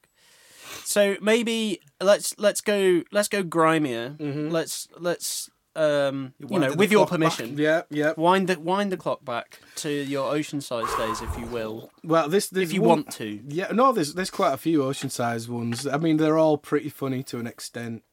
[0.84, 4.16] So maybe let's let's go let's go grimier.
[4.20, 7.32] Let's let's um you know with your clock back.
[7.38, 7.58] permission.
[7.58, 8.14] Yeah, yeah.
[8.18, 12.50] Wind the wind the clock back to your Oceansize days, if you will, Well, this,
[12.50, 13.40] this if you one- want to.
[13.48, 15.86] Yeah, no, there's there's quite a few ocean sized ones.
[15.88, 18.04] I mean, they're all pretty funny to an extent.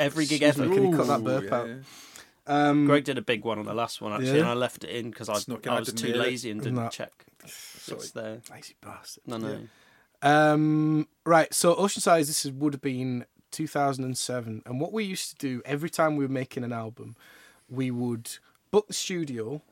[0.00, 0.66] Every gig ever.
[0.66, 1.68] me, Can you cut that burp yeah, out?
[1.68, 1.74] yeah.
[2.50, 4.40] Um, Greg did a big one on the last one actually, Yeah?
[4.40, 6.18] and I left it in because I, I I was too hear it.
[6.18, 6.88] lazy and didn't No.
[6.88, 7.12] check.
[7.46, 7.98] Sorry.
[8.00, 8.40] It's there.
[8.50, 9.22] lazy bastard.
[9.26, 9.58] No, no.
[10.22, 12.26] Um, right, so Oceansize.
[12.26, 16.24] This is, would have been 2007, and what we used to do every time we
[16.24, 17.16] were making an album,
[17.68, 18.30] we would
[18.70, 19.62] book the studio,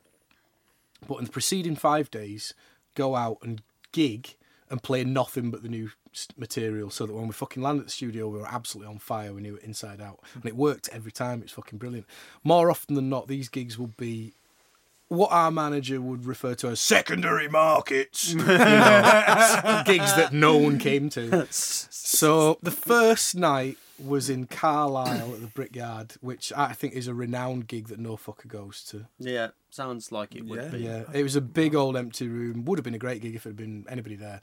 [1.07, 2.55] but in the preceding five days,
[2.95, 3.63] go out and
[3.93, 4.35] gig
[4.69, 5.91] and play nothing but the new
[6.37, 9.33] material so that when we fucking landed at the studio we were absolutely on fire.
[9.33, 11.43] We knew it inside out and it worked every time.
[11.43, 12.07] It's fucking brilliant.
[12.43, 14.35] More often than not these gigs will be
[15.09, 20.79] what our manager would refer to as secondary markets you know, gigs that no one
[20.79, 26.93] came to so the first night was in Carlisle at the Brickyard, which I think
[26.93, 29.07] is a renowned gig that no fucker goes to.
[29.19, 30.69] Yeah, sounds like it would Yeah.
[30.69, 30.79] be.
[30.81, 32.67] Yeah, it was a big old empty room.
[32.67, 34.43] Would have been a great gig if it had been anybody there.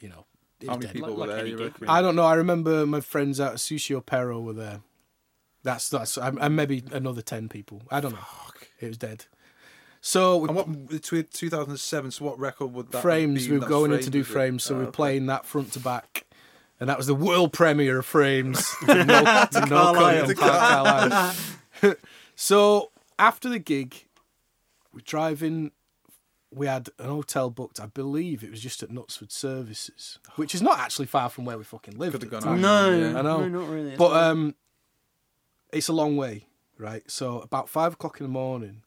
[0.00, 0.26] You know,
[0.66, 0.92] How many dead.
[0.92, 1.46] people Like- were like there?
[1.46, 1.72] any You?
[1.88, 2.24] I don't know.
[2.24, 4.82] I remember my friends out at Sushi Pero were there.
[5.62, 7.80] That's that's and maybe another ten people.
[7.90, 8.18] I don't know.
[8.80, 9.24] It was dead.
[10.00, 12.10] So we And what between 2007?
[12.12, 12.98] So what record would that?
[12.98, 13.02] Be?
[13.02, 13.44] Frames.
[13.46, 13.50] Be?
[13.52, 14.92] We were That's going in to frames, do frames, so Oh, we're okay.
[14.92, 16.26] playing that front to back,
[16.78, 18.66] and that was the world premiere of frames.
[18.88, 19.12] no, to no
[19.92, 20.34] Carlisle.
[20.34, 21.34] comment, Carlisle.
[22.34, 24.06] so after the gig,
[24.94, 25.72] we're driving.
[26.52, 27.78] We had an hotel booked.
[27.78, 31.56] I believe it was just at Knutsford Services, which is not actually far from where
[31.56, 32.12] we fucking lived.
[32.14, 32.60] Could have gone time.
[32.60, 33.18] No, Yeah.
[33.18, 33.46] I know.
[33.46, 33.94] no, not really.
[33.96, 34.54] But um,
[35.72, 37.08] it's a long way, right?
[37.08, 38.82] So about five o'clock in the morning,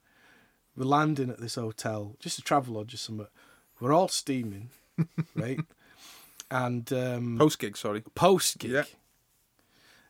[0.75, 3.27] we're landing at this hotel, just a travel lodge or something.
[3.79, 4.69] We're all steaming,
[5.36, 5.59] right?
[6.51, 8.03] And um, Post gig, sorry.
[8.15, 8.83] post gig, Yeah.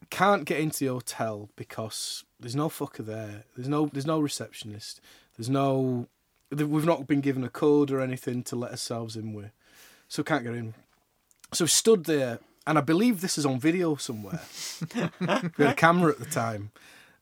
[0.09, 3.43] can't get into the hotel because there's no fucker there.
[3.55, 4.99] There's no there's no receptionist.
[5.37, 6.07] There's no
[6.51, 9.51] we've not been given a code or anything to let ourselves in with,
[10.07, 10.73] so can't get in.
[11.53, 14.41] So stood there, and I believe this is on video somewhere.
[14.95, 16.71] we had a camera at the time,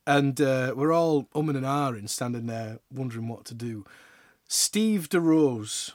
[0.06, 3.86] and uh, we're all umming and ahhing, standing there wondering what to do.
[4.48, 5.94] Steve Durose,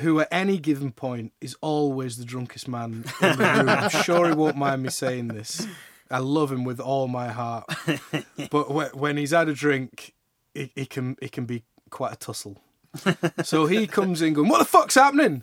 [0.00, 3.68] who at any given point is always the drunkest man in the room.
[3.68, 5.66] I'm sure he won't mind me saying this.
[6.10, 7.64] I love him with all my heart,
[8.50, 10.14] but when he's had a drink,
[10.54, 12.58] it, he can he can be quite a tussle.
[13.44, 15.42] So he comes in going, "What the fuck's happening?"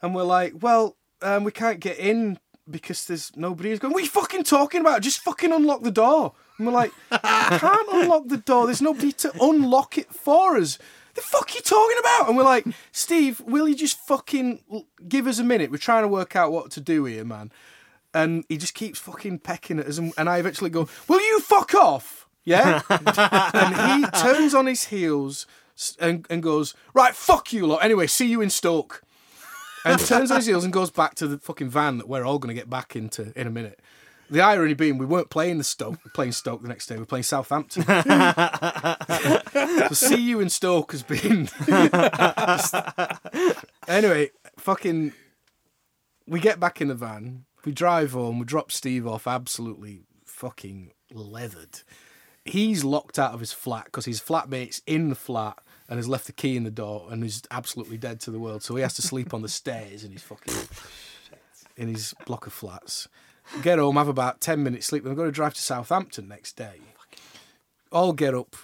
[0.00, 4.00] And we're like, "Well, um, we can't get in because there's nobody." He's going, "What
[4.00, 5.02] are you fucking talking about?
[5.02, 8.66] Just fucking unlock the door." And we're like, "I can't unlock the door.
[8.66, 10.78] There's nobody to unlock it for us."
[11.14, 12.28] The fuck are you talking about?
[12.28, 15.70] And we're like, Steve, will you just fucking give us a minute?
[15.70, 17.52] We're trying to work out what to do here, man.
[18.14, 21.40] And he just keeps fucking pecking at us, and, and I eventually go, "Will you
[21.40, 22.82] fuck off?" Yeah.
[22.90, 25.46] and he turns on his heels
[25.98, 29.02] and, and goes, "Right, fuck you lot." Anyway, see you in Stoke.
[29.84, 32.38] And turns on his heels and goes back to the fucking van that we're all
[32.38, 33.80] going to get back into in a minute.
[34.32, 36.94] The irony being, we weren't playing the Stoke, playing Stoke the next day.
[36.94, 37.82] We were playing Southampton.
[37.82, 37.98] so
[39.92, 41.50] see you in Stoke has been.
[43.86, 45.12] anyway, fucking.
[46.26, 47.44] We get back in the van.
[47.66, 48.38] We drive home.
[48.38, 49.26] We drop Steve off.
[49.26, 51.82] Absolutely fucking leathered.
[52.42, 55.58] He's locked out of his flat because his flatmate's in the flat
[55.90, 58.62] and has left the key in the door and is absolutely dead to the world.
[58.62, 60.54] So he has to sleep on the stairs in his fucking
[61.76, 63.08] in his block of flats.
[63.60, 65.02] Get home, have about ten minutes sleep.
[65.02, 66.80] Then we've got to drive to Southampton next day.
[67.90, 68.56] All get up,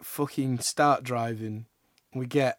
[0.00, 1.66] fucking start driving.
[2.14, 2.58] We get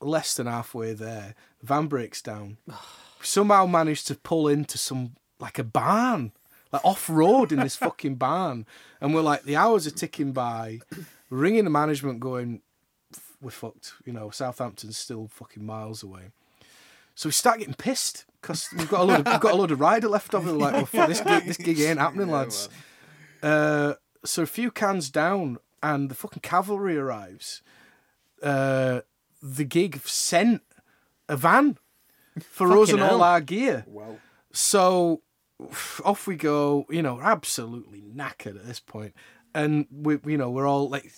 [0.00, 1.34] less than halfway there.
[1.62, 2.58] Van breaks down.
[3.22, 6.32] Somehow managed to pull into some like a barn,
[6.72, 8.66] like off road in this fucking barn.
[9.00, 10.80] And we're like, the hours are ticking by,
[11.30, 12.60] ringing the management, going,
[13.40, 13.94] we're fucked.
[14.04, 16.30] You know, Southampton's still fucking miles away.
[17.14, 19.70] So we start getting pissed because we've got a lot of, we've got a load
[19.70, 20.52] of rider left over.
[20.52, 22.68] We're like, well, fuck, this gig, this gig ain't happening, lads.
[23.42, 27.62] Uh, so a few cans down, and the fucking cavalry arrives.
[28.42, 29.00] Uh,
[29.42, 30.60] the gig sent
[31.26, 31.78] a van
[32.38, 33.84] for us Fucking and all our gear.
[33.86, 34.18] Wow.
[34.52, 35.22] So
[36.04, 36.84] off we go.
[36.90, 39.14] You know, absolutely knackered at this point,
[39.54, 41.10] and we, you know, we're all like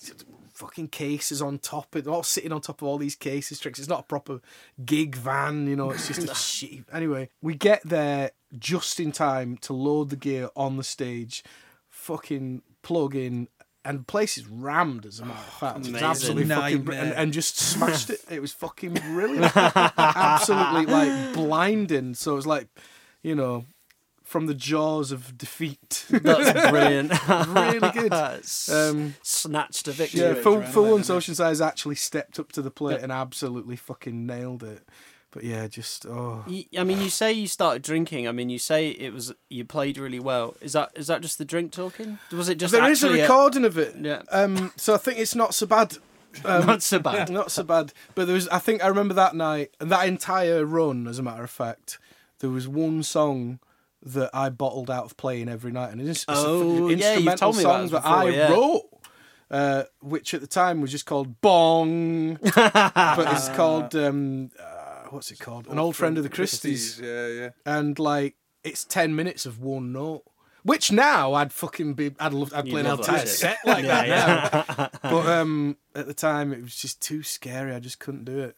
[0.57, 1.95] fucking cases on top.
[1.95, 3.59] It all sitting on top of all these cases.
[3.59, 3.79] Tricks.
[3.79, 4.41] It's not a proper
[4.83, 5.67] gig van.
[5.67, 6.83] You know, it's just a shit.
[6.91, 11.43] Anyway, we get there just in time to load the gear on the stage.
[11.89, 13.47] Fucking plug in.
[13.85, 15.87] And the place is rammed, as a matter of fact.
[15.87, 18.19] It's absolutely fucking br- and, and just smashed it.
[18.29, 22.13] It was fucking brilliant, absolutely like blinding.
[22.13, 22.67] So it was like,
[23.23, 23.63] you know,
[24.27, 26.05] from the jaws of defeat.
[26.09, 27.11] That's brilliant.
[27.29, 28.11] really good.
[28.13, 30.19] S- Um, Snatched a victory.
[30.21, 33.11] yeah, full, adrenaline, full on isn't social size actually stepped up to the plate and
[33.11, 34.83] absolutely fucking nailed it.
[35.31, 38.27] But yeah, just oh, Y- I mean, you say you started drinking.
[38.27, 40.55] I mean, you say it was you played really well.
[40.61, 42.17] Is that is that just the drink talking?
[42.31, 43.95] Was it just there is a actually recording of it.
[43.99, 44.23] Yeah.
[44.31, 45.97] Um, so I think it's not so bad.
[46.45, 47.31] Um, Not so bad.
[47.31, 47.93] Not so bad.
[48.13, 51.43] But there was, I think I remember that night, that entire run, as a matter
[51.43, 51.97] of fact,
[52.41, 53.57] there was one song
[54.13, 55.91] that I bottled out of playing every night.
[55.91, 58.51] And it's, it's Oh, yeah, instrumental told me about song this that before, I yeah.
[58.53, 58.81] wrote.
[59.49, 65.31] Uh, which at the time was just called Bong, but it's called um, uh, what's
[65.31, 65.67] it called?
[65.67, 67.49] An old friend of the Christy's Yeah, yeah.
[67.65, 70.23] and like it's ten minutes of one note.
[70.63, 74.03] Which now I'd fucking be, I'd love, I'd play an entire set like Yeah,
[74.49, 74.89] that now.
[75.09, 77.73] But um, at the time it was just too scary.
[77.73, 78.57] I just couldn't do it.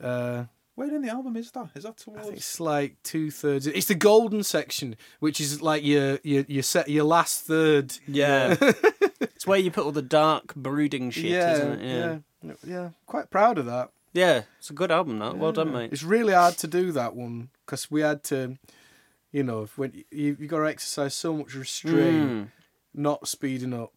[0.00, 0.44] Uh,
[0.76, 1.68] Where in the album is that?
[1.76, 2.28] Is that towards?
[2.28, 3.66] it's like two thirds.
[3.66, 7.96] It's the golden section, which is like your your your set your last third.
[8.08, 8.56] Yeah.
[9.20, 11.84] it's where you put all the dark brooding shit, yeah, isn't it?
[11.84, 12.18] Yeah.
[12.42, 12.88] yeah, yeah.
[13.06, 13.90] Quite proud of that.
[14.12, 15.18] Yeah, it's a good album.
[15.20, 15.92] That well done, mate.
[15.92, 18.56] It's really hard to do that one because we had to,
[19.32, 22.48] you know, when you you got to exercise so much restraint, Mm.
[22.94, 23.92] not speeding up.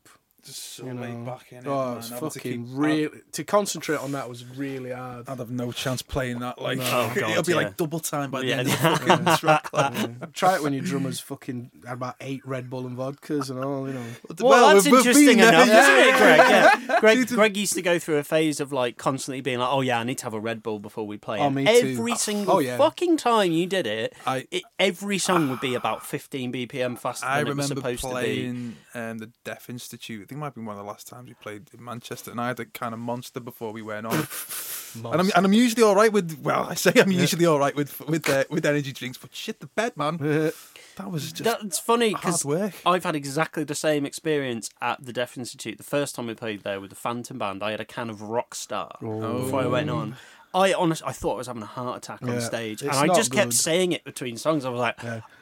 [0.47, 1.67] Just so You laid back in it.
[1.67, 1.97] oh, man.
[1.97, 3.09] it's Having to fucking keep- real.
[3.33, 5.27] To concentrate on that was really hard.
[5.27, 6.61] I'd have no chance playing that.
[6.61, 6.83] Like, No.
[6.87, 7.57] Oh, God, it'll be yeah.
[7.57, 8.57] like double time by the Yeah.
[8.59, 9.69] end of the fucking track.
[9.73, 10.07] Yeah.
[10.33, 13.87] Try it when your drummer's fucking had about eight Red Bull and vodkas and all,
[13.87, 14.05] you know.
[14.39, 15.81] Well, that's we've- we've interesting enough, yeah.
[15.81, 16.37] isn't it, Greg?
[16.39, 16.99] Yeah.
[17.01, 19.99] Greg, Greg used to go through a phase of like constantly being like, "Oh yeah,
[19.99, 21.89] I need to have a Red Bull before we play." Oh, And me too.
[21.97, 22.77] every single Oh, yeah.
[22.77, 27.25] fucking time you did it, I- it, every song would be about 15 BPM faster
[27.25, 28.11] I than it was remember supposed to be.
[28.13, 30.29] playing um, the Deaf Institute.
[30.37, 32.31] I think it might have been one of the last times we played in Manchester,
[32.31, 34.13] and I had a kind of monster before we went on.
[34.95, 36.39] and I'm and I'm usually all right with.
[36.43, 39.59] Well, I say I'm usually all right with with uh, with energy drinks, but shit,
[39.59, 42.73] the bed, man, that was just That's funny hard because work.
[42.85, 45.77] I've had exactly the same experience at the Deaf Institute.
[45.77, 48.19] The first time we played there with the Phantom Band, I had a can of
[48.19, 50.15] Rockstar before I went on.
[50.57, 52.99] I honestly, I thought I was having a heart attack on Yeah, stage, and it's
[52.99, 53.55] I not just kept good.
[53.57, 54.65] saying it between songs.
[54.65, 54.97] I was like,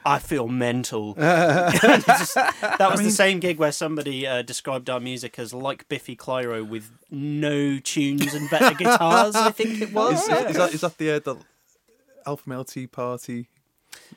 [0.06, 5.00] "I feel mental." It's just- that was the same gig where somebody uh, described our
[5.00, 9.36] music as like Biffy Clyro with no tunes and better guitars.
[9.36, 10.22] I think it was.
[10.24, 11.36] Is, is, is that is that the uh, the
[12.28, 13.48] Alpha Male Tea Party?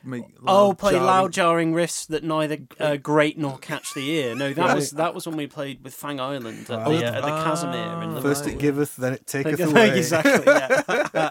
[0.03, 4.35] Make Oh, play jarring- loud jarring riffs that neither uh, grate nor catch the ear.
[4.35, 4.75] No, that Right.
[4.75, 7.29] was that was when we played with Fang Island at Oh, the, uh, at the
[7.29, 8.03] Kazimier.
[8.15, 9.97] In First it giveth, then it taketh away.
[9.97, 10.43] exactly.
[10.45, 11.29] Yeah.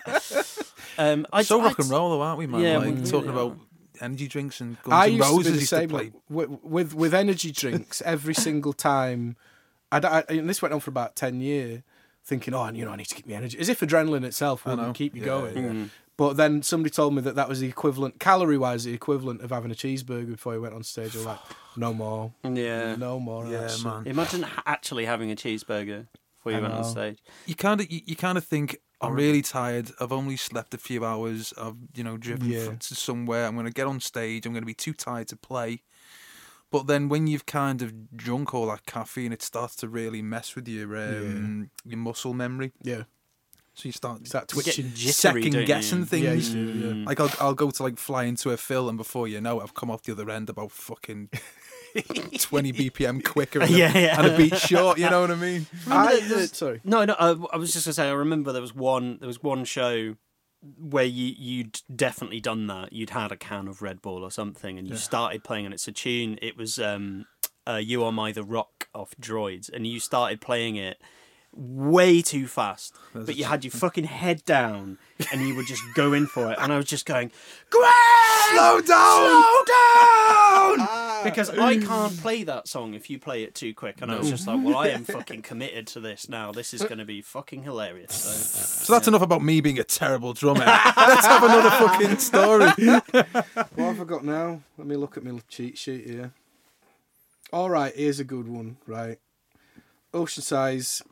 [0.99, 2.61] um, I, So I- rock and roll, though, aren't we, man?
[2.61, 3.33] Yeah, like we really talking are.
[3.33, 3.59] about
[4.01, 5.99] energy drinks and Guns I N' used to Roses be the used to same play.
[6.05, 9.37] like, with, with with energy drinks every single time.
[9.91, 11.81] I, I, and this went on for about ten years,
[12.25, 14.95] thinking, oh, you know, I need to keep my energy, as if adrenaline itself wouldn't
[14.95, 15.57] keep you Yeah, going.
[15.57, 15.85] yeah.
[16.19, 19.51] But then somebody told me that that was the equivalent, calorie wise, the equivalent of
[19.51, 21.15] having a cheeseburger before you went on stage.
[21.15, 21.39] I was like,
[21.77, 22.97] no more, yeah.
[22.97, 23.47] no more.
[23.47, 24.05] Yeah, man.
[24.05, 27.19] Imagine actually having a cheeseburger before you I went on stage.
[27.47, 29.93] You kind of you, you kind of think I'm really tired.
[30.01, 31.55] I've only slept a few hours.
[31.57, 32.75] I've you know driven Yeah.
[32.75, 33.47] to somewhere.
[33.47, 34.45] I'm going to get on stage.
[34.45, 35.83] I'm going to be too tired to play.
[36.71, 40.57] But then when you've kind of drunk all that caffeine, it starts to really mess
[40.57, 42.73] with your um, your muscle memory.
[42.83, 43.05] Yeah,
[43.79, 44.91] So you start, Start You get twitching.
[44.93, 46.05] jittery, second don't guessing you?
[46.05, 46.25] things.
[46.53, 47.07] Yeah, you do, yeah.
[47.07, 49.63] Like I'll, I'll go to like fly into a fill, and before you know it,
[49.63, 51.29] I've come off the other end about fucking
[52.41, 54.19] twenty BPM quicker, and, Yeah, a, yeah.
[54.21, 54.99] and a beat short.
[54.99, 55.67] You know what I mean?
[55.89, 56.81] I, that there's- sorry.
[56.83, 57.15] No, no.
[57.21, 58.09] I, I was just gonna say.
[58.09, 59.19] I remember there was one.
[59.21, 60.17] There was one show
[60.77, 62.93] where you you'd definitely done that.
[62.93, 65.87] You'd had a can of Red Bull or something, and you started playing, and it's
[65.87, 66.37] a tune.
[66.43, 67.27] It was um,
[67.65, 71.01] uh, "You Are My the Rock" off Droids, and you started playing it
[71.59, 72.95] way too fast.
[73.13, 74.97] but you had your fucking head down,
[75.33, 77.33] and you were just going for it, and I was just going,
[77.69, 77.91] "Greg,
[78.53, 78.85] Slow down!
[78.87, 80.29] slow down!"
[80.91, 81.23] Ah.
[81.25, 84.31] because I can't play that song if you play it too quick, and I was
[84.31, 86.53] just like, "Well, I am fucking committed to this now.
[86.53, 88.85] This is going to be fucking hilarious." So.
[88.85, 90.65] So that's enough about me being a terrible drummer.
[90.65, 92.71] Let's have another fucking story.
[93.75, 94.61] What have I got now?
[94.77, 96.33] Let me look at my cheat sheet here.
[97.53, 98.77] All right, here's a good one.
[98.87, 99.19] Right,
[100.15, 101.03] Oceansize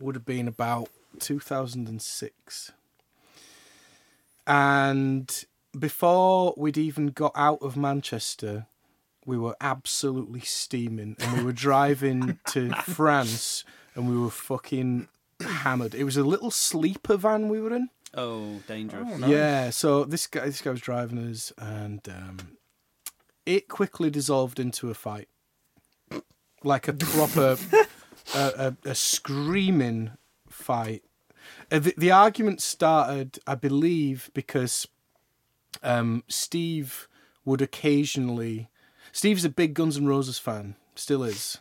[0.00, 0.88] would have been about
[1.20, 2.72] 2006,
[4.46, 5.44] and
[5.78, 8.66] before we'd even got out of Manchester,
[9.24, 13.64] we were absolutely steaming, and we were driving to France,
[13.94, 15.08] and we were fucking
[15.40, 15.94] hammered.
[15.94, 17.88] It was a little sleeper van we were in.
[18.14, 19.20] Oh, dangerous.
[19.20, 22.38] Yeah, so this guy, this guy was driving us, and um,
[23.46, 25.28] it quickly dissolved into a fight,
[26.62, 27.56] like a proper,
[28.34, 30.12] a, a, a screaming
[30.48, 31.02] fight.
[31.70, 34.86] Uh, the, the argument started, I believe, because
[35.82, 37.08] um, Steve
[37.44, 38.68] would occasionally.
[39.12, 41.58] Steve's a big Guns N' Roses fan, still is,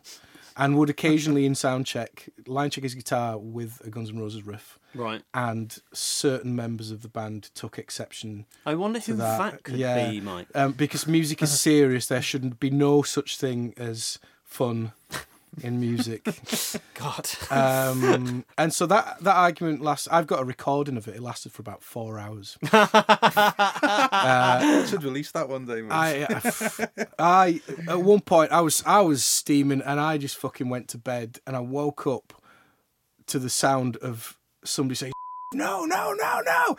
[0.56, 4.44] and would occasionally in sound check line check his guitar with a Guns N' Roses
[4.44, 5.22] riff Right.
[5.34, 9.38] and certain members of the band took exception I wonder who that.
[9.52, 10.10] that, could Yeah.
[10.12, 10.48] be, Mike.
[10.56, 12.08] um, because music is serious.
[12.08, 14.92] There shouldn't be no such thing as fun
[15.62, 16.24] in music.
[16.94, 17.30] God.
[17.50, 20.08] Um, and so that that argument lasts.
[20.12, 21.16] I've got a recording of it.
[21.16, 22.58] It lasted for about four hours.
[24.22, 25.82] Uh, should release that one day.
[25.82, 25.92] Man.
[25.92, 26.42] I,
[27.18, 30.98] I, at one point, I was, I was steaming, and I just fucking went to
[30.98, 32.34] bed, and I woke up
[33.28, 35.14] to the sound of somebody saying,
[35.54, 36.78] "No, no, no, no!"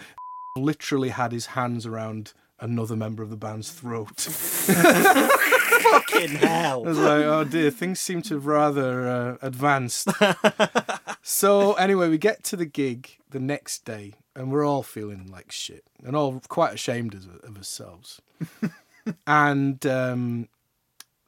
[0.56, 4.26] Literally had his hands around another member of the band's throat.
[5.82, 6.82] Fucking hell.
[6.86, 10.08] I was like, "Oh dear, things seem to have rather uh, advanced."
[11.22, 15.52] so anyway, we get to the gig the next day, and we're all feeling like
[15.52, 18.20] shit, and all quite ashamed of, of ourselves.
[19.26, 20.48] and um,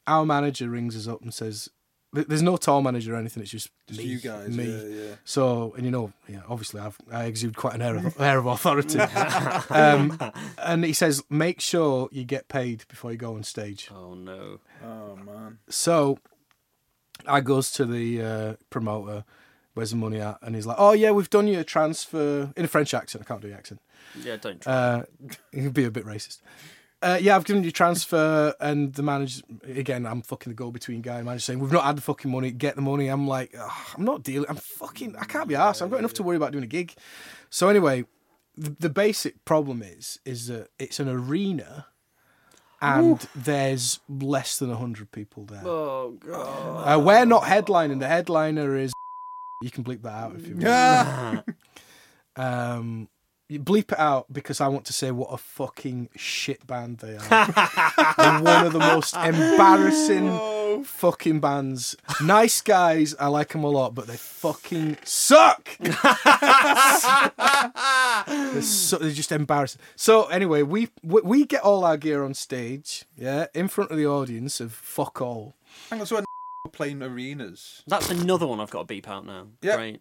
[0.06, 1.70] our manager rings us up and says,
[2.14, 3.42] "There's no tour manager or anything.
[3.42, 4.48] It's just, Just me, you guys.
[4.48, 5.14] me." Yeah, yeah.
[5.24, 8.46] So, and you know, yeah, obviously, I've, I exude quite an air of, air of
[8.46, 8.98] authority.
[9.70, 10.18] um,
[10.58, 14.60] and he says, "Make sure you get paid before you go on stage." Oh, no.
[14.84, 15.58] Oh man.
[15.68, 16.18] So
[17.26, 19.24] I goes to the uh, promoter,
[19.74, 20.38] where's the money at?
[20.42, 23.24] And he's like, oh, yeah, we've done you a transfer in a French accent.
[23.24, 23.80] I can't do the accent.
[24.22, 24.72] Yeah, don't try.
[24.74, 25.02] Uh,
[25.52, 26.38] it'd be a bit racist.
[27.04, 30.06] Uh, yeah, I've given you transfer, and the manager again.
[30.06, 31.20] I'm fucking the go-between guy.
[31.20, 32.50] Manager saying we've not had the fucking money.
[32.50, 33.08] Get the money.
[33.08, 34.48] I'm like, "Ugh, I'm not dealing.
[34.48, 35.14] I'm fucking.
[35.16, 35.82] I can't be asked.
[35.82, 36.94] I've got enough to worry about doing a gig.
[37.50, 38.06] So anyway,
[38.56, 41.88] the, the basic problem is is that it's an arena,
[42.80, 45.62] and there's less than hundred people there.
[45.66, 46.96] oh, God.
[46.96, 48.00] Uh, we're not headlining.
[48.00, 48.92] The headliner is.
[49.62, 50.62] You can bleep that out if you want.
[50.64, 51.40] Yeah.
[52.36, 53.08] Um,
[53.48, 57.16] you bleep it out because I want to say what a fucking shit band they
[57.16, 57.28] are.
[58.16, 61.96] They're one of the most embarrassing fucking bands.
[62.22, 65.68] Nice guys, I like them a lot, but they fucking suck.
[68.26, 69.80] they're, so, they're just embarrassing.
[69.94, 73.98] So anyway, we, we we get all our gear on stage, yeah, in front of
[73.98, 75.54] the audience of fuck all.
[75.90, 76.24] Hang on, so when
[76.72, 77.82] playing arenas.
[77.86, 79.48] That's another one I've got to beep out now.
[79.62, 79.76] Yeah.
[79.76, 80.00] Great.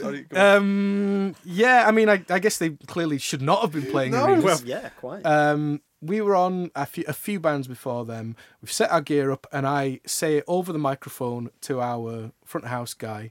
[0.00, 0.26] Sorry.
[0.34, 4.24] Um, yeah, I mean, I, I guess they clearly should not have been playing No,
[4.26, 4.44] arenas.
[4.44, 5.24] well, Yeah, quite.
[5.24, 8.36] Um, we were on a few, a few bands before them.
[8.60, 12.66] We've set our gear up, and I say it over the microphone to our front
[12.66, 13.30] house guy.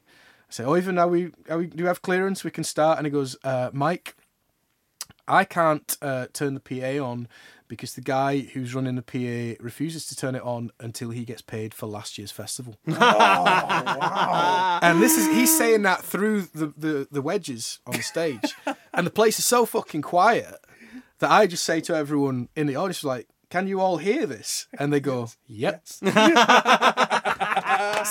[0.50, 1.68] I say, "Oh, even are we, are we?
[1.68, 2.44] Do we have clearance?
[2.44, 4.16] We can start." And he goes, uh, "Mike,
[5.28, 7.28] I can't uh, turn the PA on
[7.68, 11.42] because the guy who's running the PA refuses to turn it on until he gets
[11.44, 12.76] paid for last year's festival."
[14.84, 18.54] And this is he's saying that through the, the, the wedges on the stage.
[18.94, 20.56] and the place is so fucking quiet
[21.20, 24.68] that I just say to everyone in the audience, like, can you all hear this?
[24.78, 25.88] And they go, Yep.
[25.88, 26.04] so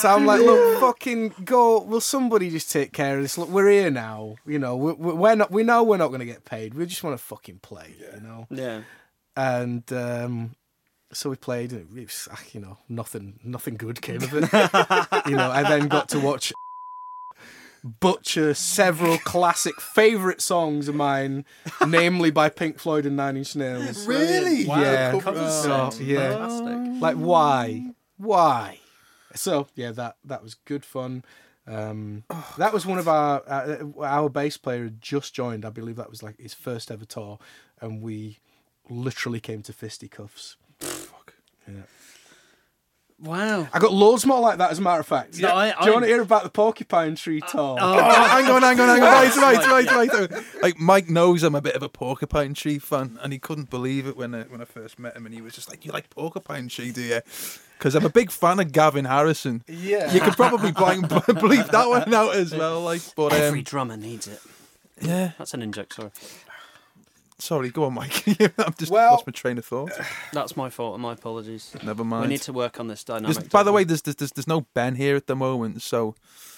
[0.09, 1.83] I'm like, look, fucking go.
[1.83, 3.37] Will somebody just take care of this?
[3.37, 4.37] Look, we're here now.
[4.47, 5.51] You know, we're, we're not.
[5.51, 6.75] We know we're not going to get paid.
[6.75, 7.97] We just want to fucking play.
[7.99, 8.47] You know.
[8.51, 8.83] yeah.
[9.37, 10.55] And um,
[11.13, 11.73] so we played.
[11.73, 14.43] And it was, ah, you know, nothing, nothing good came of it.
[15.29, 16.53] you know, I then got to watch
[17.85, 21.45] butcher several classic favourite songs of mine,
[21.87, 24.07] namely by Pink Floyd and Nine Inch Nails.
[24.07, 24.67] Really?
[24.67, 25.19] Wow, Yeah.
[25.21, 26.31] covers So, yeah.
[26.37, 27.03] Fantastic.
[27.03, 27.91] Like why?
[28.19, 28.79] Why?
[29.35, 31.25] So yeah, that that was good fun.
[31.67, 32.25] Um,
[32.59, 35.65] that was one of our uh, our bass player had just joined.
[35.65, 37.39] I believe that was like his first ever tour,
[37.81, 38.39] and we
[38.91, 40.57] literally came to fisticuffs.
[40.87, 41.35] Fuck.
[41.68, 41.74] Yeah.
[43.20, 43.68] Wow.
[43.72, 45.39] I got loads more like that, as a matter of fact.
[45.41, 47.78] No, I- Do you I- want to hear about the Porcupine Tree tour?
[47.80, 49.09] Oh, Oh, hang on, hang on, hang on.
[49.12, 50.45] Right, right, Right, right, right, right.
[50.62, 54.09] Like Mike knows I'm a bit of a Porcupine Tree fan, and he couldn't believe
[54.09, 56.11] it when I, when I first met him, and he was just like, "You like
[56.11, 57.20] Porcupine Tree, do you?"
[57.78, 59.62] Because I'm a big fan of Gavin Harrison.
[59.68, 60.12] yeah.
[60.12, 62.80] You could probably blank bleep that one out as well.
[62.80, 64.41] Like, but Every um, drummer needs it.
[65.01, 65.33] yeah.
[65.39, 66.11] That's an in joke, sorry.
[67.43, 68.22] Sorry, go on, Mike.
[68.59, 69.90] I've just Well- lost my train of thought.
[70.32, 71.74] That's my fault and my apologies.
[71.82, 72.22] Never mind.
[72.22, 73.51] We need to work on this There's- dynamic.
[73.51, 76.14] by the way, there's, there's there's there's no Ben here at the moment, so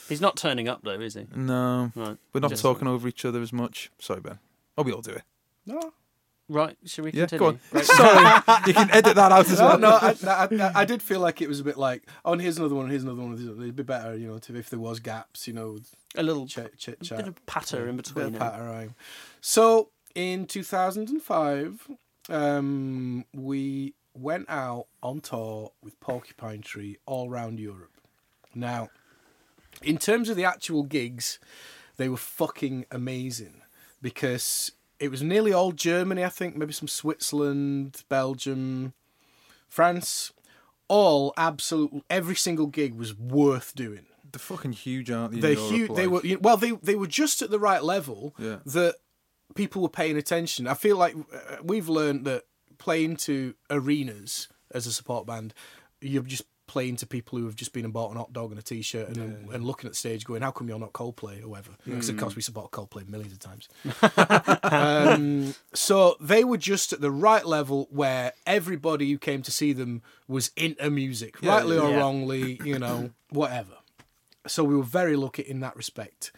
[0.08, 1.26] he's not turning up though, is he?
[1.34, 2.16] no, Right.
[2.32, 3.90] we're not Just- talking over each other as much.
[3.98, 4.38] Sorry, Ben.
[4.76, 5.22] Oh, we all do it.
[5.66, 5.92] No,
[6.46, 7.38] Right, should we Yeah, continue?
[7.38, 7.46] go
[7.78, 7.82] on.
[7.84, 9.78] Sorry, you can edit that out as no, well.
[9.78, 9.88] no.
[10.02, 12.58] I, I, I, I did feel like it was a bit like, oh, and here's
[12.58, 13.32] another one, here's another one.
[13.32, 15.78] It'd be better, you know, to, if there was gaps, you know,
[16.16, 17.26] A little chit chit bit chat.
[17.28, 18.34] of patter in Bit of between.
[18.34, 18.38] eh?
[18.38, 18.94] pattering.
[19.40, 21.88] So in 2005,
[22.28, 27.90] um, we went out on tour with Porcupine Tree all around Europe.
[28.54, 28.88] Now,
[29.82, 31.38] in terms of the actual gigs,
[31.96, 33.62] they were fucking amazing
[34.00, 38.92] because it was nearly all Germany, I think, maybe some Switzerland, Belgium,
[39.68, 40.32] France.
[40.86, 45.40] All absolute, every single gig was worth doing They're fucking huge, aren't they?
[45.40, 45.94] they're huge.
[45.94, 46.58] They were well.
[46.58, 48.58] They they were just at the right level Yeah.
[48.66, 48.96] that
[49.54, 50.66] people were paying attention.
[50.66, 52.44] I feel like uh, we've learned that
[52.78, 55.54] playing to arenas as a support band,
[56.00, 58.58] you're just playing to people who have just been and bought an hot dog and
[58.58, 61.48] a t-shirt and, and looking at the stage going, "How come you're not Coldplay or
[61.48, 63.68] whatever?" Because of course we support Coldplay millions of times.
[64.62, 69.72] um, so they were just at the right level where everybody who came to see
[69.72, 71.98] them was into music, Yeah, rightly or yeah.
[71.98, 73.74] wrongly, you know, whatever.
[74.46, 76.32] So we were very lucky in that respect.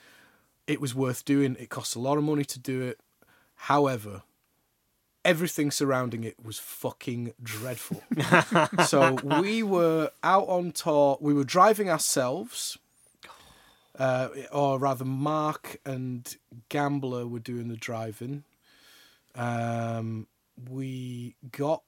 [0.66, 1.56] It was worth doing.
[1.58, 3.00] It cost a lot of money to do it.
[3.54, 4.22] However,
[5.24, 8.02] everything surrounding it was fucking dreadful.
[8.86, 11.18] so we were out on tour.
[11.20, 12.78] We were driving ourselves,
[13.98, 16.36] uh, or rather, Mark and
[16.68, 18.44] Gambler were doing the driving.
[19.34, 20.26] Um,
[20.70, 21.82] we got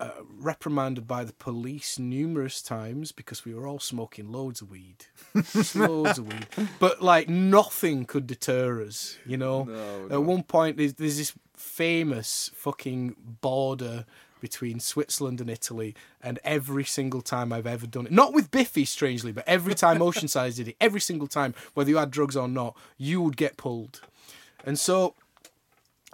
[0.00, 5.06] uh, reprimanded by the police numerous times because we were all smoking loads of weed,
[5.74, 6.46] loads of weed.
[6.78, 9.64] But like nothing could deter us, you know.
[9.64, 14.04] No, At one point, there's, there's this famous fucking border
[14.40, 18.84] between Switzerland and Italy, and every single time I've ever done it, not with Biffy,
[18.84, 22.46] strangely, but every time Oceansize did it, every single time, whether you had drugs or
[22.46, 24.02] not, you would get pulled.
[24.66, 25.14] And so,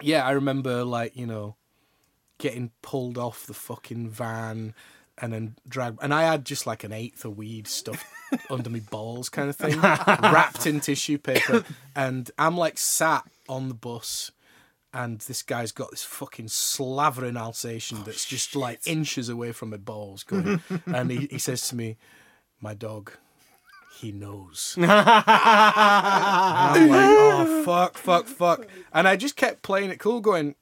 [0.01, 1.55] yeah, I remember like you know
[2.41, 4.73] getting pulled off the fucking van
[5.19, 8.07] and then drag And I had just like an eighth of weed stuffed
[8.49, 11.63] under my balls, kind of thing, wrapped in tissue paper.
[11.95, 14.31] And I'm like sat on the bus,
[14.91, 19.69] and this guy's got this fucking slavering Alsatian oh, that's just like inches away from
[19.69, 20.61] my balls, going.
[20.87, 21.97] and he, he says to me,
[22.59, 23.11] "My dog."
[23.99, 24.73] He knows.
[24.77, 28.65] And I'm like, oh fuck, fuck, fuck.
[28.91, 30.55] And I just kept playing it cool, going,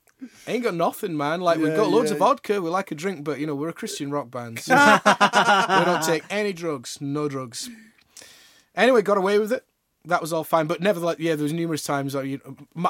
[0.47, 1.41] ain't got nothing, man.
[1.41, 3.73] Like we've got loads of vodka, we like a drink, but you know we're a
[3.73, 4.59] Christian rock band.
[4.59, 4.73] So
[5.05, 7.69] we don't take any drugs, no drugs.
[8.75, 9.65] Anyway, got away with it.
[10.05, 12.13] That was all fine, but nevertheless, yeah, there was numerous times.
[12.13, 12.39] That you,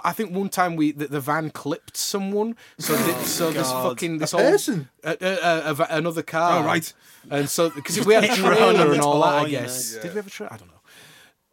[0.03, 3.67] I think one time we the, the van clipped someone, so thi- oh, so this
[3.67, 3.89] God.
[3.89, 4.89] fucking this A whole person?
[5.03, 5.17] a,
[5.65, 6.61] a va- another car.
[6.61, 6.93] Oh, right.
[7.31, 9.49] And so because we had a trailer and all that, I Oh, know.
[9.49, 9.93] guess.
[9.95, 10.53] Did we have a trailer?
[10.53, 10.78] I don't know.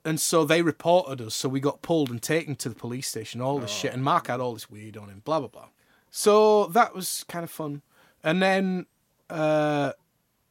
[0.07, 3.41] And so they reported us, so we got pulled and taken to the police station,
[3.41, 3.93] all this shit.
[3.93, 5.69] And Mark had all this weed on him, blah, blah, blah.
[6.13, 7.83] So that was kind of fun.
[8.23, 8.87] And then
[9.29, 9.93] uh,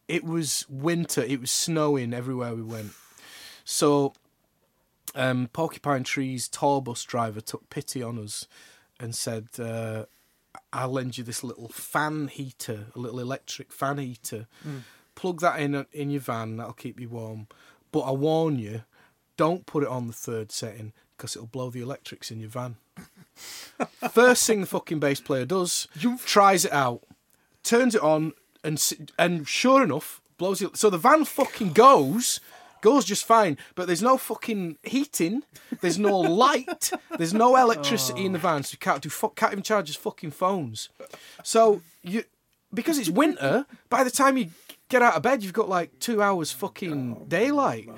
[0.10, 2.91] it was winter, it was snowing everywhere we went.
[3.64, 4.12] So
[5.16, 8.47] um, Porcupine Tree's tour bus driver took pity on us
[8.99, 10.03] and said, uh,
[10.74, 14.47] I'll lend you this little fan heater, a little electric fan heater.
[15.16, 17.47] Plug that in in your van, that'll keep you warm.
[17.93, 18.84] But I warn you,
[19.38, 22.75] don't put it on the third setting because it'll blow the electrics in your van.
[24.11, 27.03] First thing the fucking bass player does, you tries it out,
[27.63, 28.33] turns it on,
[28.63, 28.81] and
[29.17, 30.77] and sure enough, blows it.
[30.77, 32.39] So the van fucking goes,
[32.81, 35.43] goes just fine, but there's no fucking heating,
[35.81, 38.41] there's no light, there's no electricity in the oh.
[38.41, 40.89] van, so you can't do fuck, can't even charge his fucking phones.
[41.43, 42.23] So you,
[42.73, 44.49] because it's winter, by the time you
[44.89, 47.89] get out of bed, you've got like two hours fucking oh, daylight.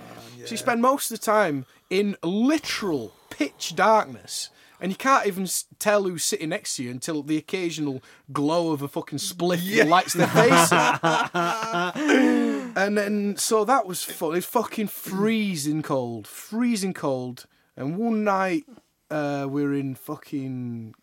[0.47, 4.49] So you spend most of the time in literal pitch darkness.
[4.79, 5.45] And you can't even
[5.77, 10.13] tell who's sitting next to you until the occasional glow of a fucking spliff lights
[10.13, 10.71] their face.
[10.71, 11.95] up.
[11.97, 14.37] and then, so that was fun.
[14.37, 17.45] It's fucking freezing cold, freezing cold.
[17.75, 18.63] And one night,
[19.11, 20.95] uh, we're in fucking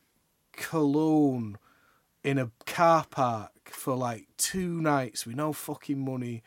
[0.52, 1.58] Cologne
[2.22, 6.42] in a car park for like two nights with no fucking money,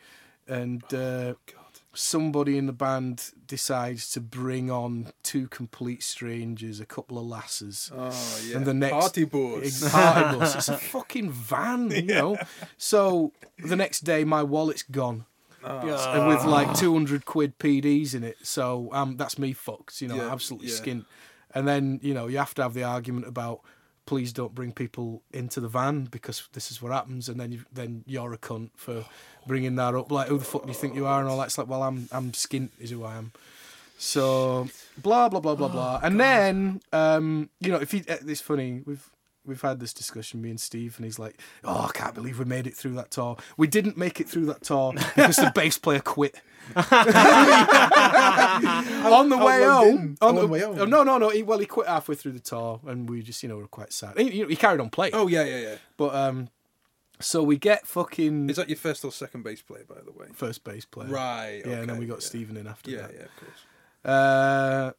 [0.48, 1.34] and uh,
[1.98, 7.90] somebody in the band decides to bring on two complete strangers, a couple of lasses.
[7.94, 8.56] Oh yeah.
[8.56, 9.90] And the next party bus.
[9.90, 10.54] Party bus.
[10.54, 12.38] It's a fucking van, you know.
[12.76, 15.26] So the next day, my wallet's gone.
[15.64, 18.36] And with like 200 quid PDs in it.
[18.42, 20.74] So um, that's me fucked, you know, Yeah, absolutely yeah.
[20.74, 21.04] skint.
[21.54, 23.60] And then, you know, you have to have the argument about
[24.08, 27.28] please don't bring people into the van because this is what happens.
[27.28, 29.04] And then you, then you're a cunt for
[29.46, 30.10] bringing that up.
[30.10, 31.20] Like, who the fuck do you think you are?
[31.20, 31.48] And all that.
[31.48, 33.32] It's like, well, I'm, I'm skint is who I am.
[33.98, 38.40] So blah blah blah blah blah, and then um, you know if you, uh, it's
[38.40, 39.10] funny we've
[39.48, 42.44] we've had this discussion me and Steve, and he's like, "Oh, I can't believe we
[42.44, 43.36] made it through that tour.
[43.56, 46.40] We didn't make it through that tour because the bass player quit."
[46.76, 46.84] on
[49.30, 50.76] the way home, on the, way home?
[50.90, 51.30] no, no, no.
[51.30, 53.92] He, well, he quit halfway through the tour, and we just, you know, were quite
[53.92, 54.18] sad.
[54.18, 55.74] He, you know, he carried on playing, Oh yeah, yeah, yeah.
[55.96, 56.50] but um,
[57.20, 60.26] so we get fucking Is that your first or second bass player, by the way?
[60.34, 61.62] first bass player, Right.
[61.64, 62.26] Yeah, and then we got yeah.
[62.26, 62.96] Stephen in after that.
[62.96, 63.14] Yeah, that.
[63.14, 63.64] yeah, of course.
[64.04, 64.92] Uh,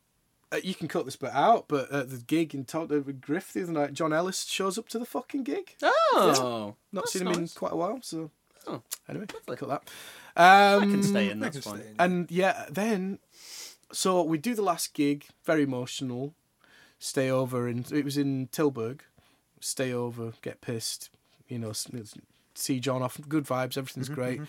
[0.52, 3.54] uh, you can cut this bit out, but at the gig in Todd with Griff
[3.54, 5.76] the other night, Jon Ellis shows up to the fucking gig.
[5.84, 8.32] Oh, Not seen him in quite a while, so
[8.68, 9.56] Oh, anyway, lovely.
[9.58, 9.90] cut that.
[10.36, 11.42] I Um, can stay in.
[11.44, 11.80] I That's fine.
[11.82, 11.96] in.
[12.00, 13.20] And yeah, then
[13.92, 16.34] so we do the last gig, very emotional.
[17.00, 19.00] Stay over, and it was in Tilburg.
[19.62, 21.10] Stay over, get pissed,
[21.48, 21.72] you know,
[22.56, 23.20] see John off.
[23.28, 24.42] Good vibes, everything's great.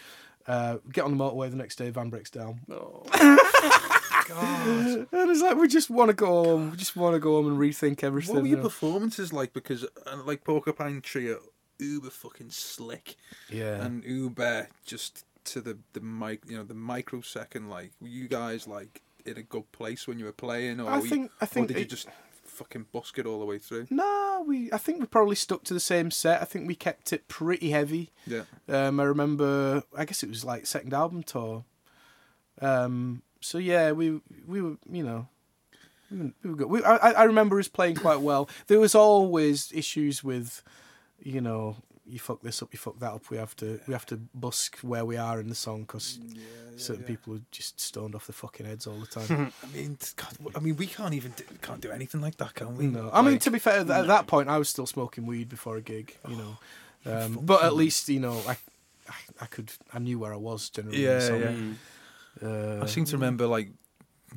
[0.47, 2.61] Uh, get on the motorway the next day, van breaks down.
[2.71, 3.05] Oh.
[5.13, 6.71] And it's like we just want to go home.
[6.73, 8.35] We just want to go home and rethink everything.
[8.35, 8.69] What were your you know?
[8.69, 9.53] performances like?
[9.53, 11.39] Because uh, like Porcupine Tree are
[11.79, 13.17] uber fucking slick
[13.49, 13.83] yeah.
[13.85, 17.71] and uber just to the the mic, you know, the microsecond.
[17.71, 20.99] Like, were you guys like in a good place when you were playing, or I
[20.99, 22.09] were you- think- I think or did you just
[22.45, 23.87] fucking busk it all the way through?
[23.91, 24.71] No, we.
[24.73, 26.43] I think we probably stuck to the same set.
[26.43, 28.11] I think we kept it pretty heavy.
[28.27, 28.43] Yeah.
[28.69, 29.83] Um, I remember.
[29.97, 31.65] I guess it was like second album tour.
[32.61, 33.23] Um.
[33.41, 35.29] So yeah, we we were you know.
[36.11, 36.69] We were, good.
[36.69, 38.49] We, I, I I remember us playing quite well.
[38.67, 40.61] There was always issues with,
[41.23, 43.31] you know, you fuck this up, you fuck that up.
[43.31, 46.41] We have to we have to busk where we are in the song because Yeah,
[46.43, 47.07] yeah, certain yeah.
[47.07, 49.53] people are just stoned off their fucking heads all the time.
[49.63, 52.77] I mean, God, I mean, we can't even do, can't do anything like that, can
[52.77, 52.89] we?
[52.89, 55.77] No, I mean to be fair, at that point I was still smoking weed before
[55.77, 56.59] a gig, you know.
[57.07, 58.57] Um, but at least you know I,
[59.09, 60.99] I, I could, I knew where I was generally.
[60.99, 61.41] in the Yeah, song.
[61.41, 61.75] yeah.
[62.43, 63.71] Uh, I seem to remember like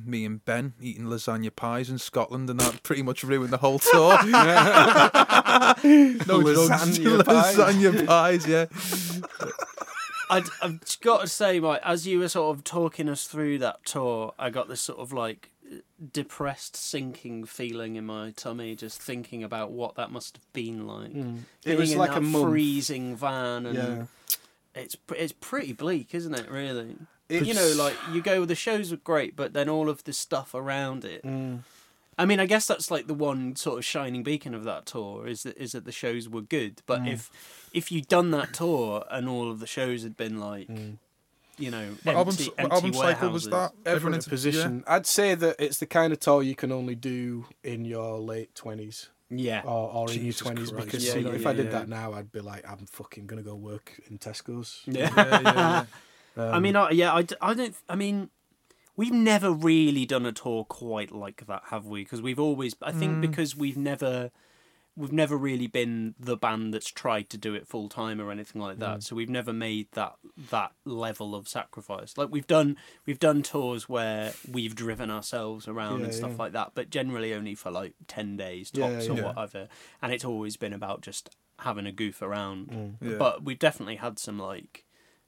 [0.04, 3.78] me and Ben eating lasagna pies in Scotland, and that pretty much ruined the whole
[3.78, 4.18] tour.
[4.26, 5.74] no
[6.42, 7.56] drugs, Lasagna pies.
[7.56, 8.46] lasagna pies.
[8.46, 8.66] Yeah,
[10.30, 13.84] I'd, I've got to say, Mike, as you were sort of talking us through that
[13.84, 15.50] tour, I got this sort of like
[16.12, 21.12] depressed, sinking feeling in my tummy, just thinking about what that must have been like.
[21.12, 21.40] Mm.
[21.64, 22.50] It was like a month.
[22.50, 24.04] freezing van, and Yeah.
[24.74, 26.50] it's it's pretty bleak, isn't it?
[26.50, 26.96] Really,
[27.42, 30.12] It's- you know, like you go, the shows were great, but then all of the
[30.12, 31.22] stuff around it.
[31.24, 31.60] Mm.
[32.16, 35.26] I mean, I guess that's like the one sort of shining beacon of that tour
[35.26, 36.80] is that is that the shows were good.
[36.86, 37.12] But Mm.
[37.12, 37.30] if
[37.72, 40.98] if you'd done that tour and all of the shows had been like, Mm.
[41.58, 43.72] you know, what empty, album, empty album cycle was that?
[43.84, 44.84] Everyone in into- a position.
[44.86, 48.54] I'd say that it's the kind of tour you can only do in your late
[48.54, 51.66] twenties Yeah, or, or in your twenties because Yeah, you know, yeah, if I did
[51.66, 51.72] yeah.
[51.72, 54.82] that now, I'd be like, I'm fucking gonna go work in Tesco's.
[54.86, 55.84] yeah.
[56.36, 56.56] Yeah, yeah, yeah.
[56.56, 57.74] I mean, um, I, yeah, I, d- I don't.
[57.88, 58.30] I mean,
[58.96, 62.04] we've never really done a tour quite like that, have we?
[62.04, 62.74] Because we've always.
[62.82, 63.20] I think mm.
[63.20, 64.30] because we've never.
[64.96, 68.62] We've never really been the band that's tried to do it full time or anything
[68.62, 68.98] like that.
[68.98, 69.02] Mm.
[69.02, 70.14] So we've never made that
[70.50, 72.16] that level of sacrifice.
[72.16, 76.36] Like we've done we've done tours where we've driven ourselves around Yeah, and stuff yeah.
[76.36, 79.24] like that, but generally only for like ten days Yeah, tops or yeah.
[79.24, 79.68] whatever.
[80.00, 82.68] And it's always been about just having a goof around.
[82.68, 82.94] Mm.
[83.00, 83.18] Yeah.
[83.18, 84.83] But we've definitely had some like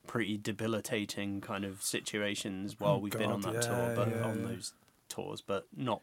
[0.07, 4.23] pretty debilitating kind of situations while Oh, we've been on that yeah, tour, but yeah,
[4.25, 4.49] on yeah.
[4.49, 4.73] those
[5.09, 6.01] tours, but not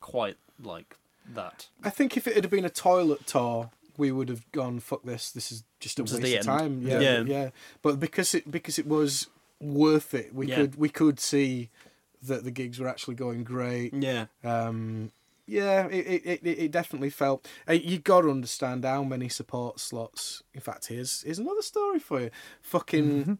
[0.00, 0.96] quite like
[1.34, 1.68] that.
[1.82, 5.30] I think if it had been a toilet tour, we would have gone fuck this.
[5.30, 6.82] This is just a This waste of time.
[6.82, 7.20] Yeah, Yeah.
[7.22, 7.50] yeah.
[7.82, 9.28] But because it because it was
[9.60, 10.56] worth it, we Yeah.
[10.56, 11.70] could we could see
[12.22, 13.92] that the gigs were actually going great.
[13.94, 15.12] Yeah, Um,
[15.46, 17.46] yeah, it it, it, it definitely felt.
[17.68, 20.42] Uh, you got to understand how many support slots.
[20.54, 22.30] In fact, here's here's another story for you.
[22.62, 23.38] Fucking,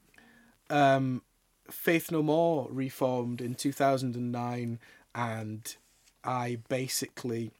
[0.70, 1.22] um,
[1.70, 4.78] Faith No More reformed in 2009,
[5.14, 5.76] and
[6.22, 7.50] I basically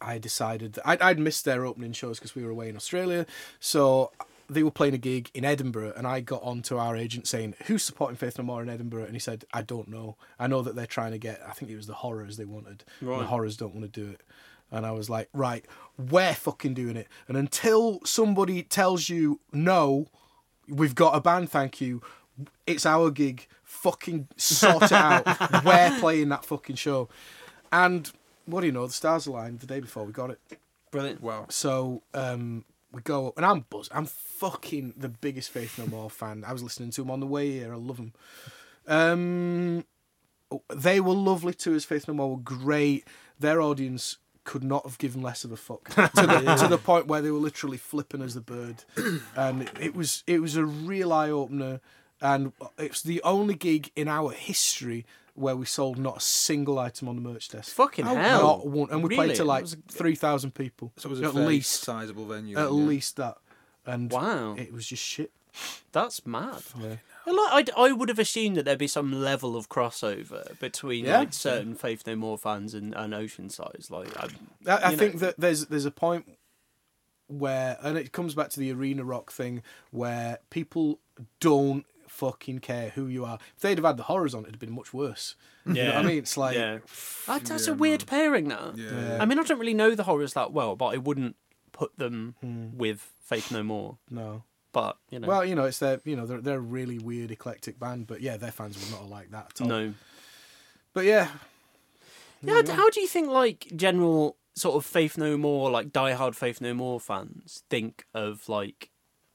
[0.00, 3.26] I decided that I'd, I'd missed their opening shows because we were away in Australia,
[3.60, 4.12] so
[4.48, 7.54] they were playing a gig in Edinburgh, and I got on to our agent saying,
[7.66, 10.16] "Who's supporting Faith No More in Edinburgh?" And he said, "I don't know.
[10.38, 11.42] I know that they're trying to get.
[11.46, 12.84] I think it was the Horrors they wanted.
[13.00, 13.18] Right.
[13.18, 14.22] The Horrors don't want to do it."
[14.70, 15.64] And I was like, "Right,
[15.98, 20.06] we're fucking doing it." And until somebody tells you no,
[20.68, 21.50] we've got a band.
[21.50, 22.02] Thank you.
[22.66, 23.46] It's our gig.
[23.64, 25.24] Fucking sort it out.
[25.64, 27.08] we're playing that fucking show.
[27.72, 28.10] And
[28.46, 28.86] what do you know?
[28.86, 30.40] The stars aligned the day before we got it.
[30.90, 31.22] Brilliant.
[31.22, 31.46] Wow.
[31.50, 33.92] So um, we go, and I'm buzzed.
[33.94, 36.44] I'm fucking the biggest Faith No More fan.
[36.46, 37.72] I was listening to them on the way here.
[37.72, 38.12] I love them.
[38.86, 39.84] Um,
[40.74, 41.74] they were lovely too.
[41.74, 43.06] As Faith No More were great.
[43.38, 44.16] Their audience
[44.48, 47.30] could not have given less of a fuck to the, to the point where they
[47.30, 48.76] were literally flipping as a bird,
[49.36, 51.80] and it, it was it was a real eye opener.
[52.20, 57.08] And it's the only gig in our history where we sold not a single item
[57.08, 57.72] on the merch desk.
[57.76, 58.58] Fucking Not hell.
[58.64, 59.26] one, and we Really?
[59.28, 60.92] played to like three thousand people.
[60.96, 62.56] So it was a at fairly least, sizable venue.
[62.56, 62.68] at yeah.
[62.70, 63.36] least that.
[63.86, 64.54] And Wow.
[64.58, 65.30] it was just shit.
[65.92, 66.62] That's mad.
[66.80, 66.96] Yeah.
[67.28, 71.04] Well, Like, I, I would have assumed that there'd be some level of crossover between
[71.04, 71.18] Yeah.
[71.18, 73.90] like certain Faith No More fans and, and Oceansize's.
[73.90, 74.28] Like, I,
[74.66, 75.20] I, I think know.
[75.20, 76.36] that there's there's a point
[77.26, 80.98] where, and it comes back to the arena rock thing, where people
[81.40, 83.38] don't fucking care who you are.
[83.54, 85.34] If they'd have had the horrors on, it'd have been much worse.
[85.66, 86.18] You know what I mean?
[86.18, 86.78] It's like, yeah,
[87.26, 88.06] That- that's Yeah, a weird man.
[88.06, 88.48] pairing.
[88.48, 88.76] That.
[88.78, 89.18] Yeah.
[89.20, 91.36] I mean, I don't really know the horrors that well, but I wouldn't
[91.72, 92.78] put them Hmm.
[92.78, 93.98] with Faith No More.
[94.08, 94.44] no.
[94.72, 97.30] But you know, Well, you know, it's their, you know, they're they're a really weird,
[97.30, 99.68] eclectic band, but yeah, their fans would not like that at all.
[99.68, 99.94] no.
[100.92, 101.28] But yeah,
[102.42, 106.34] Yeah, how- how do you think like general sort of Faith No More, like diehard
[106.34, 108.90] Faith No More fans think of like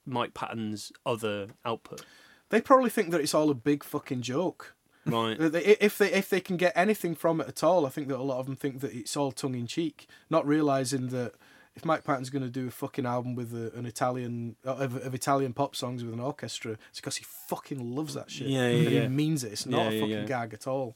[0.05, 2.05] Mike Patton's other output?
[2.49, 4.75] they probably think that it's all a big fucking joke.
[5.05, 5.35] Right.
[5.39, 8.23] If they if they can get anything from it at all, I think that a
[8.23, 11.33] lot of them think that it's all tongue in cheek, not realizing that
[11.75, 14.95] if Mike Patton's going to do a fucking album with a, an Italian uh, of,
[14.97, 18.47] of Italian pop songs with an orchestra, it's because he fucking loves that shit.
[18.47, 19.01] Yeah, yeah, and yeah.
[19.03, 19.51] he means it.
[19.53, 20.95] It's not Yeah, a fucking gag at all.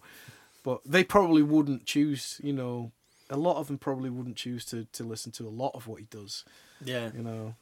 [0.64, 2.40] But they probably wouldn't choose.
[2.44, 2.92] You know,
[3.30, 6.00] a lot of them probably wouldn't choose to to listen to a lot of what
[6.00, 6.44] he does.
[6.84, 7.10] Yeah.
[7.16, 7.56] You know.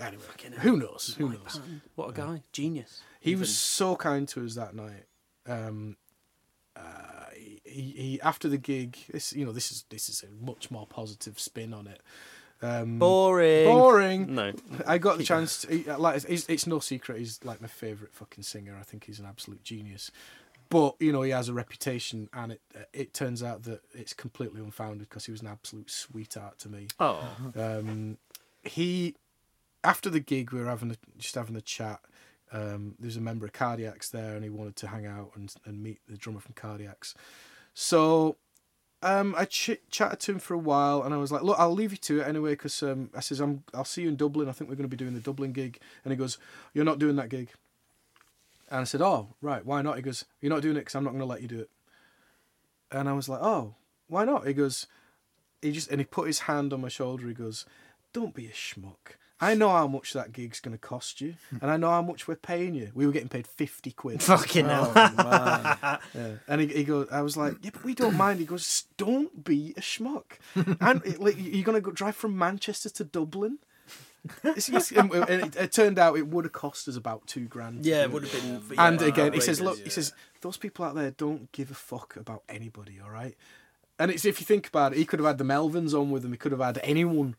[0.00, 0.24] Anyway,
[0.60, 1.14] who knows?
[1.18, 1.58] Who Mike knows?
[1.58, 2.42] Patton, What a guy.
[2.52, 3.00] Genius.
[3.20, 3.40] He Even.
[3.40, 5.04] was so kind to us that night.
[5.46, 5.96] Um,
[6.76, 7.26] uh,
[7.64, 8.96] he, he after the gig.
[9.10, 12.00] This you know this is this is a much more positive spin on it.
[12.62, 13.66] Um, boring.
[13.66, 14.34] boring.
[14.34, 14.52] No.
[14.86, 15.62] I got the chance.
[15.62, 17.18] To, he, like it's, it's no secret.
[17.18, 18.76] He's like my favorite fucking singer.
[18.78, 20.10] I think he's an absolute genius.
[20.70, 22.60] But you know he has a reputation, and it
[22.92, 26.88] it turns out that it's completely unfounded because he was an absolute sweetheart to me.
[26.98, 27.22] Oh.
[27.54, 28.16] Um,
[28.62, 29.14] he
[29.82, 32.00] after the gig we were having a, just having a chat.
[32.52, 35.52] Um, there was a member of Cardiacs there, and he wanted to hang out and,
[35.64, 37.14] and meet the drummer from Cardiacs.
[37.72, 38.36] So
[39.02, 41.72] um, I ch- chatted to him for a while, and I was like, "Look, I'll
[41.72, 44.48] leave you to it anyway, because um, I says I'm I'll see you in Dublin.
[44.48, 46.38] I think we're going to be doing the Dublin gig." And he goes,
[46.72, 47.50] "You're not doing that gig."
[48.70, 49.64] And I said, "Oh, right.
[49.64, 51.48] Why not?" He goes, "You're not doing it because I'm not going to let you
[51.48, 51.70] do it."
[52.92, 53.74] And I was like, "Oh,
[54.06, 54.86] why not?" He goes,
[55.64, 57.26] he just and he put his hand on my shoulder.
[57.26, 57.64] He goes,
[58.12, 59.16] "Don't be a schmuck.
[59.44, 61.58] I know how much that gig's going to cost you, hmm.
[61.62, 62.90] and I know how much we're paying you.
[62.94, 64.22] We were getting paid fifty quid.
[64.22, 66.00] Fucking oh, hell.
[66.14, 66.32] yeah.
[66.48, 68.40] And he, he goes, I was like, yeah, but we don't mind.
[68.40, 70.24] He goes, don't be a schmuck.
[70.54, 73.58] and like, you're going to go drive from Manchester to Dublin.
[74.42, 77.84] It's- it's- and it, it turned out it would have cost us about two grand.
[77.84, 78.78] Yeah, it would have been.
[78.78, 79.60] and yeah, again, he says.
[79.60, 83.36] "Look, he says those people out there don't give a fuck about anybody, all right."
[83.98, 86.24] And it's if you think about it, he could have had the Melvins on with
[86.24, 86.32] him.
[86.32, 87.36] He could have had anyone.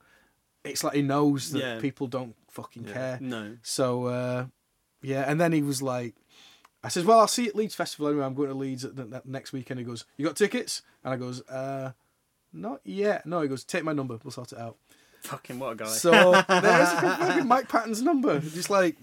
[0.65, 1.79] It's like he knows that Yeah.
[1.79, 3.17] people don't fucking care.
[3.21, 3.57] No.
[3.63, 4.45] So uh,
[5.01, 6.15] yeah, and then he was like,
[6.83, 8.25] "I says, well, I'll see you at Leeds Festival anyway.
[8.25, 11.13] I'm going to Leeds at the, the next weekend." He goes, "You got tickets?" And
[11.13, 11.91] I goes, uh,
[12.53, 14.19] "Not yet." No, he goes, "Take my number.
[14.23, 14.77] We'll sort it out."
[15.21, 15.85] Fucking what a guy.
[15.87, 16.43] So there's
[16.93, 18.39] fucking Mike Patton's number.
[18.39, 18.95] Just like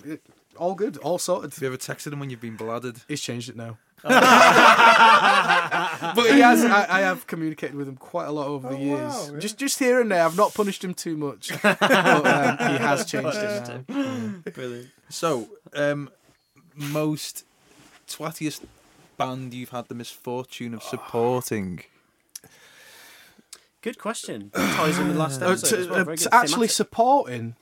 [0.57, 1.53] all good, all sorted.
[1.55, 2.99] Have you ever texted him when you've been blooded?
[3.09, 3.79] He's changed it now.
[6.15, 6.65] but he has.
[6.65, 9.13] I, I have communicated with him quite a lot over the years.
[9.13, 9.39] wow, yeah.
[9.39, 10.25] Just, just here and there.
[10.25, 14.35] I've not punished him too much, but um, he has changed it now.
[14.53, 14.89] Brilliant.
[15.09, 16.11] So, um,
[16.75, 17.45] most
[18.09, 18.63] twattiest
[19.17, 21.81] band you've had the misfortune of supporting?
[23.83, 24.51] Good question.
[24.55, 25.79] Ties in with last Uh, episode.
[25.81, 26.01] as to, well.
[26.11, 26.71] uh, to actually Thematic.
[26.71, 27.57] supporting.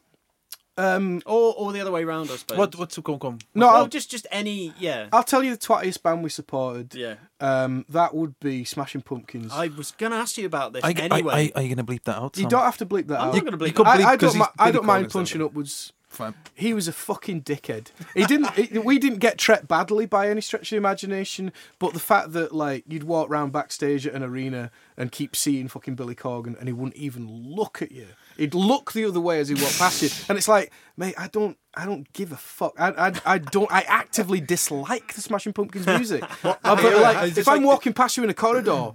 [0.79, 2.57] Um, or or the other way round, I suppose.
[2.57, 2.75] What?
[2.77, 3.39] What's come come?
[3.55, 4.73] no, Well, I'll, just just any.
[4.79, 5.09] Yeah.
[5.13, 6.95] I'll tell you the twattiest band we supported.
[6.95, 7.17] Yeah.
[7.41, 9.53] Um, that would be Smashing Pumpkins.
[9.53, 11.51] I was gonna ask you about this Are, anyway.
[11.55, 12.39] are, are you going to bleep that out?
[12.39, 13.35] you don't have to bleep that I'm out.
[13.35, 14.39] not gonna bleep you could I, I 'cause don't.
[14.41, 15.93] mi- he's I don't mind punching upwards.
[16.09, 16.35] Fine.
[16.55, 17.93] he was a fucking dickhead.
[18.15, 18.59] He didn't.
[18.59, 22.33] it- we didn't get treated badly by any stretch of the imagination, but the fact
[22.33, 26.59] that like you'd walk around backstage at an arena and keep seeing fucking Billy Corgan,
[26.59, 28.09] and he wouldn't even look at you.
[28.41, 31.29] He'd look the other way as he walked past you, and it's like, mate, I
[31.29, 32.73] don't, I don't give a fuck.
[32.79, 33.71] I, I, I don't.
[33.71, 36.25] I actively dislike the Smashing Pumpkins music.
[36.43, 38.93] But Yeah, like, if just I'm walking past you in a corridor.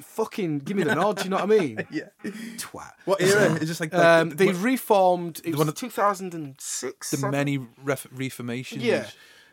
[0.00, 1.86] Fucking give me the nod, do you know what I mean?
[1.90, 2.04] Yeah.
[2.24, 2.92] Twat.
[3.04, 3.52] What era?
[3.54, 5.40] Is this like, like Um, they what- reformed.
[5.44, 7.10] It one was of- 2006.
[7.10, 7.30] the seven?
[7.32, 8.82] many ref- reformations?
[8.82, 9.06] Yeah,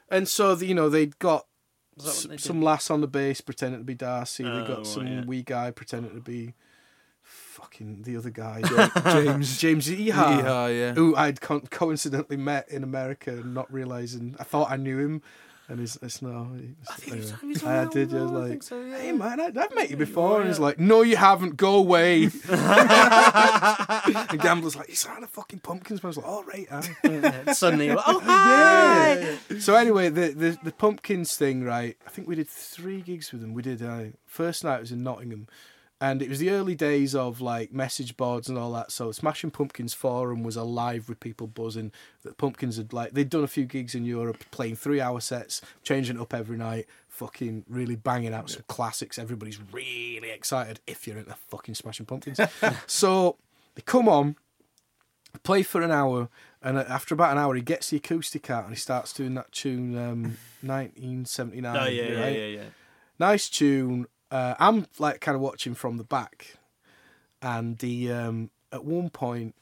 [0.10, 1.48] and so the, you know they'd got
[1.98, 2.40] Is s- they did?
[2.42, 4.44] some lass on the bass pretending to be Darcy.
[4.44, 5.26] they Oh, got right, some yeah.
[5.26, 6.54] wee guy pretending to be
[7.62, 8.62] fucking the other guy,
[9.14, 9.58] James.
[9.58, 10.94] James Iha, Yeehaw, yeah.
[10.94, 15.22] who I'd co- coincidentally met in America, and not realizing I thought I knew him,
[15.68, 16.52] and he's it's no.
[16.90, 18.14] I think he was- he was I around did.
[18.14, 18.98] I was like, so, yeah.
[19.00, 21.58] "Hey man, I, I've met you Yeah, before," and he's like, "No, you haven't.
[21.58, 26.68] Go away." and Gambler's like, "He's on the fucking pumpkins." I was like, "All right."
[26.72, 29.38] aye." Yeah, Suddenly, you're like, oh hi.
[29.60, 31.98] So anyway, the, the the pumpkins thing, right?
[32.06, 33.54] I think we did three gigs with them.
[33.54, 35.48] We did uh, first night was in Nottingham,
[36.00, 38.92] and it was the early days of like message boards and all that.
[38.92, 41.92] So Smashing Pumpkins forum was alive with people buzzing.
[42.24, 45.62] That Pumpkins had like they'd done a few gigs in Europe, playing three hour sets,
[45.84, 49.18] changing it up every night, fucking really banging out some classics.
[49.18, 52.40] Everybody's really excited if you're into fucking Smashing Pumpkins.
[52.88, 53.38] so
[53.76, 54.36] they come on
[55.44, 56.30] play for an hour,
[56.62, 59.52] and after about an hour, he gets the acoustic out and he starts doing that
[59.52, 61.78] tune, um, 1979.
[61.78, 62.64] Oh yeah, yeah, yeah, yeah.
[63.20, 64.08] Nice tune.
[64.30, 66.58] Uh, I'm like kind of watching from the back,
[67.42, 69.56] and he um, at one point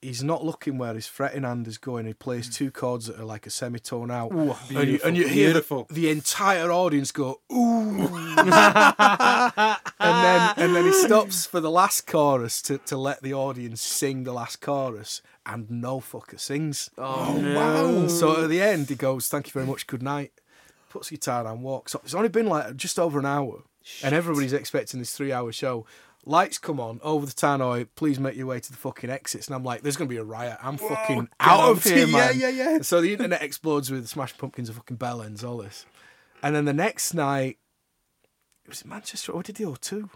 [0.00, 2.06] he's not looking where his fretting hand is going.
[2.06, 5.48] He plays two chords that are like a semitone out, and you, and you hear
[5.48, 5.86] Beautiful.
[5.90, 8.52] the entire audience go ooh, and
[9.98, 14.24] then and then he stops for the last chorus to, to let the audience sing
[14.24, 16.90] the last chorus, and no fucker sings.
[16.98, 18.08] Oh, no.
[18.08, 20.32] So at the end, he goes, "Thank you very much, good night."
[20.90, 22.02] Puts the guitar down, walks up.
[22.04, 23.62] It's only been like just over an hour,
[24.02, 25.86] and everybody's expecting this three-hour show.
[26.26, 27.86] Lights come on over the tannoy.
[27.94, 29.46] Please make your way to the fucking exits.
[29.46, 30.58] And I'm like, there's gonna be a riot.
[30.62, 32.38] I'm fucking out of here, Yeah, man.
[32.38, 32.78] yeah, yeah.
[32.82, 35.86] So the internet explodes with Smash Pumpkins and fucking bell ends, all this.
[36.42, 37.58] And then the next night,
[38.64, 39.32] it was Manchester.
[39.32, 40.10] Or did the O2?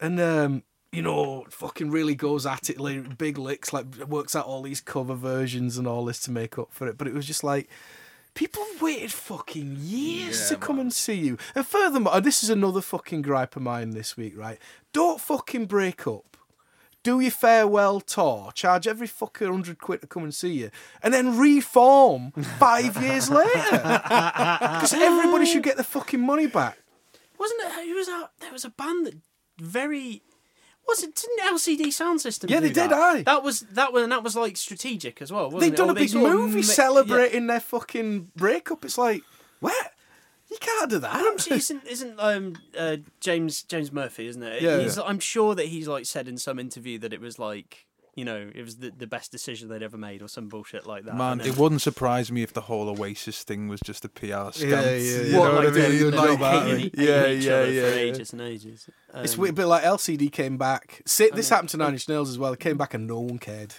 [0.00, 4.46] And um, you know, fucking really goes at it, like big licks, like works out
[4.46, 6.96] all these cover versions and all this to make up for it.
[6.96, 7.68] But it was just like
[8.36, 11.38] people waited fucking years Yeah, to come and see you.
[11.56, 14.58] And furthermore, oh, this is another fucking gripe of mine this week, right?
[14.92, 16.36] Don't fucking break up.
[17.02, 20.70] Do your farewell tour, charge every fucker hundred quid to come and see you,
[21.02, 23.70] and then reform five years later.
[23.70, 26.78] Because everybody should get the fucking money back.
[27.38, 27.86] Wasn't it?
[27.88, 28.30] Who was that?
[28.40, 29.14] There was a band that
[29.58, 30.22] very.
[30.88, 31.14] Was it?
[31.14, 32.48] Didn't LCD Soundsystem?
[32.50, 32.92] Yeah, they did, That?
[32.92, 33.22] aye.
[33.22, 35.44] That was that was and that was like strategic as well.
[35.50, 38.84] Wasn't They've done a big movie celebrating their fucking breakup.
[38.84, 39.22] It's like,
[39.60, 39.92] what?
[40.48, 41.00] You can't do Yeah.
[41.00, 41.14] that.
[41.50, 44.62] I'm isn't isn't um uh, James James Murphy, isn't it?
[44.62, 44.78] Yeah.
[44.78, 47.86] He's, I'm sure that he's like said in some interview that it was like
[48.16, 51.04] you know it was the, the best decision they'd ever made or some bullshit like
[51.04, 51.14] that.
[51.14, 54.50] Man, then- it wouldn't surprise me if the whole Oasis thing was just a PR
[54.50, 54.56] stunt.
[54.70, 55.38] Yeah, yeah, yeah.
[55.38, 55.98] what, what like I mean?
[55.98, 57.94] the, the Like- like, hating, yeah, each yeah, other yeah, for yeah.
[58.02, 58.90] ages and ages.
[59.14, 61.02] It's Um, weird, but like LCD came back.
[61.06, 62.52] Si- this happened to Nine Inch Nails as well.
[62.52, 63.74] It came back and no one cared.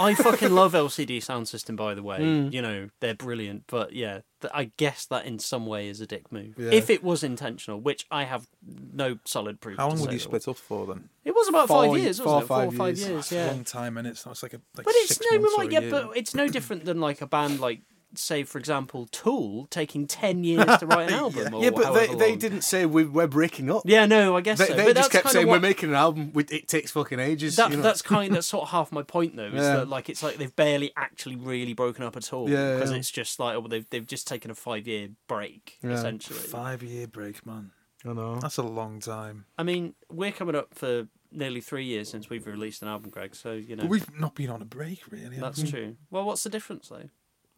[0.00, 2.18] I fucking love LCD Soundsystem, by the way.
[2.18, 2.52] Mm.
[2.52, 6.06] You know they're brilliant, but yeah, th- I guess that in some way is a
[6.06, 6.54] dick move.
[6.58, 6.70] Yeah.
[6.72, 8.48] If it was intentional, which I have
[8.92, 9.76] no solid proof.
[9.78, 11.08] How long would you that split up for then?
[11.24, 12.46] It was about Four- five years, four wasn't or it?
[12.48, 13.08] Four five or five years.
[13.08, 13.46] years, That's a yeah.
[13.46, 15.68] long time, and it's, it's like a like But it's six no, months but or
[15.68, 17.80] a yeah, but it's no different than like a band like,
[18.18, 21.54] say, for example, Tool taking ten years to write an album.
[21.54, 23.82] Or yeah, but they, they, didn't say we, we're breaking up.
[23.84, 24.74] Yeah, no, I guess They, so.
[24.74, 26.30] they but just kept saying what- we're making an album.
[26.32, 27.56] We, it takes fucking ages.
[27.56, 27.82] That, you know?
[27.82, 29.46] That's kind of sort of half my point though.
[29.46, 29.76] Is Yeah.
[29.76, 32.48] that like it's like they've barely actually really broken up at all.
[32.48, 32.96] Yeah, because yeah.
[32.98, 35.90] it's just like oh, they've they've just taken a five year break Yeah.
[35.92, 36.38] essentially.
[36.38, 37.70] Five year break, man.
[38.06, 38.36] I know.
[38.38, 39.46] That's a long time.
[39.56, 43.34] I mean, we're coming up for nearly three years since we've released an album, Greg.
[43.34, 45.38] So you know But we've not been on a break, really.
[45.38, 45.96] that's true.
[46.10, 47.08] Well, what's the difference though?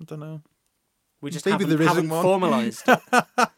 [0.01, 0.43] I don't know.
[1.21, 3.01] We just Maybe haven't, there haven't formalised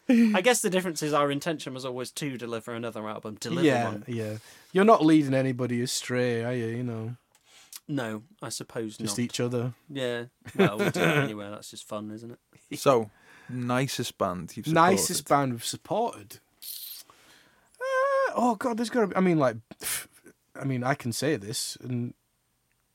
[0.09, 0.35] it.
[0.35, 3.35] I guess the difference is our intention was always to deliver another album.
[3.39, 4.05] Deliver Yeah, one.
[4.07, 4.37] yeah.
[4.71, 6.67] You're not leading anybody astray, are you?
[6.67, 7.15] You know,
[7.87, 9.05] No, I suppose just not.
[9.07, 9.73] Just each other.
[9.89, 10.25] Yeah.
[10.55, 11.49] Well, we'll do it anyway.
[11.49, 12.39] That's just fun, isn't it?
[12.79, 13.09] So,
[13.49, 14.91] nicest band you've supported.
[14.91, 16.39] Nicest band we've supported.
[17.79, 19.07] Uh, oh God, there's got to.
[19.07, 19.15] be...
[19.15, 19.57] I mean, like,
[20.59, 22.13] I mean, I can say this, and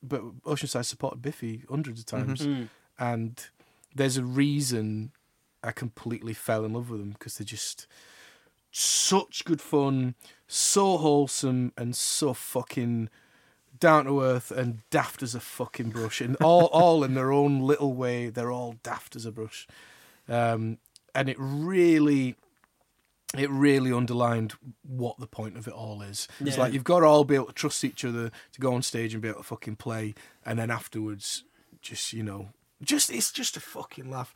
[0.02, 2.68] but Oceansize supported Biffy hundreds of times, Mm.
[2.98, 3.46] And
[3.94, 5.12] there's a reason
[5.62, 7.86] I completely fell in love with them because they're just
[8.70, 10.14] such good fun,
[10.48, 13.08] so wholesome, and so fucking
[13.78, 17.60] down to earth and daft as a fucking brush, and all all in their own
[17.60, 18.28] little way.
[18.28, 19.66] They're all daft as a brush,
[20.28, 20.78] um,
[21.14, 22.36] and it really.
[23.36, 24.54] It really underlined
[24.86, 26.28] what the point of it all is.
[26.38, 28.82] It's like you've got to all be able to trust each other to go on
[28.82, 30.14] stage and be able to fucking play,
[30.46, 31.42] and then afterwards,
[31.82, 32.50] just you know,
[32.84, 34.32] just it's just a fucking laugh.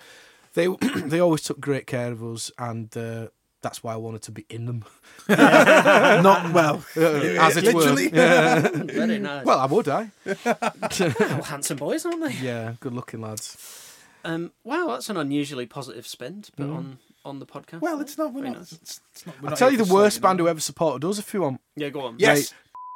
[0.54, 3.28] They they always took great care of us, and uh,
[3.62, 4.84] that's why I wanted to be in them.
[5.28, 6.84] Not well.
[6.96, 7.98] As it were.
[8.12, 8.68] Yeah.
[8.72, 9.44] Very nice.
[9.44, 10.10] Well, I would, I.
[10.24, 12.32] Well, handsome boys, aren't they?
[12.34, 13.94] Yeah, good looking lads.
[14.24, 16.76] Um, wow, that's an unusually positive spin to put Mm.
[16.76, 17.80] on on the podcast.
[17.80, 18.32] Well, it's not.
[18.32, 18.58] We're Very not.
[18.60, 18.72] nice.
[18.72, 20.48] It's, it's not we're I'll not tell you here the to worst say, band who
[20.48, 21.60] ever supported us if you want.
[21.76, 22.16] Yeah, go on.
[22.18, 22.52] Yes.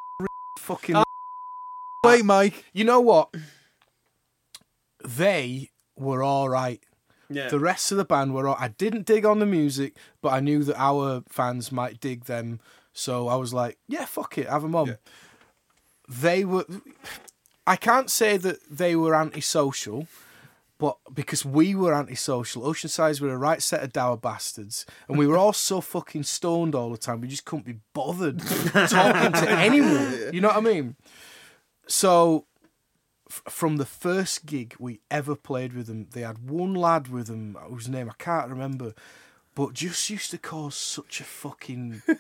[0.61, 0.97] Fucking.
[0.97, 1.03] Oh.
[2.05, 2.65] Wait, Mike.
[2.73, 3.35] You know what?
[5.17, 6.81] They were all right.
[7.29, 7.49] Yeah.
[7.49, 8.57] The rest of the band were all.
[8.59, 12.61] I didn't dig on the music, but I knew that our fans might dig them.
[12.93, 14.89] So I was like, yeah, fuck it, have them on.
[14.89, 14.95] Yeah.
[16.09, 16.67] They were.
[17.67, 20.09] I can't say that they were antisocial,
[20.79, 25.29] but because we were antisocial, Oceansizes were a right set of dour bastards, and we
[25.29, 27.21] were all so fucking stoned all the time.
[27.21, 28.41] We just couldn't be bothered
[28.73, 30.31] talking to anyone.
[30.33, 30.97] You know what I mean?
[31.87, 32.47] So,
[33.33, 37.27] f- from the first gig we ever played with them, they had one lad with
[37.29, 38.95] them whose name I can't remember,
[39.55, 42.03] but just used to cause such a fucking.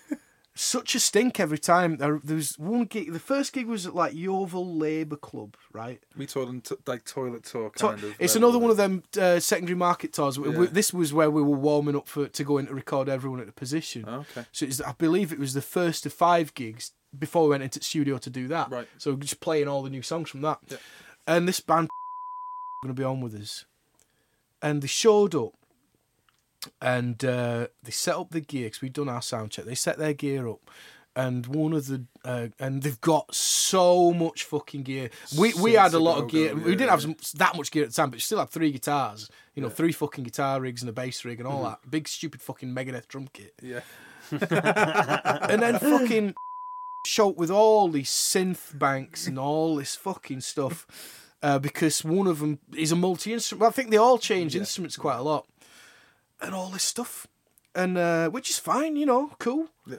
[0.54, 1.96] Such a stink every time.
[1.96, 3.10] There, there was one gig.
[3.10, 5.98] The first gig was at like Yeovil Labour Club, right?
[6.14, 8.14] We told them t- like toilet tour To- kind of.
[8.18, 10.38] it's another one of them uh, secondary market tours.
[10.38, 13.08] We- we- This was where we were warming up for to go in to record
[13.08, 14.06] Everyone Into Position.
[14.06, 14.44] Okay.
[14.52, 17.78] So it's, I believe it was the first of five gigs before we went into
[17.78, 18.70] the studio to do that.
[18.70, 18.88] Right.
[18.98, 20.58] So just playing all the new songs from that.
[20.68, 20.76] Yeah.
[21.26, 21.88] And this band
[22.82, 23.64] going to be on with us,
[24.60, 25.52] and they showed up,
[26.80, 29.64] and uh, they set up the gear because we'd done our sound check.
[29.64, 30.70] They set their gear up.
[31.14, 35.10] And one of the uh, and they've got so much fucking gear.
[35.38, 36.54] We we had a lot of gear.
[36.54, 37.02] we didn't have
[37.34, 39.28] that much gear at the time, but still had three guitars.
[39.54, 39.74] You know, Yeah.
[39.74, 41.80] three fucking guitar rigs and a bass rig and all that.
[41.90, 43.80] Big stupid fucking Megadeth drum kit Yeah.
[44.30, 46.34] and then fucking
[47.04, 50.86] show with all these synth banks and all this fucking stuff
[51.42, 53.68] uh, because one of them is a multi instrument.
[53.68, 54.60] I think they all change Yeah.
[54.60, 55.46] instruments quite a lot,
[56.40, 57.26] and all this stuff,
[57.74, 59.68] and uh, which is fine, you know, cool.
[59.86, 59.96] Yeah.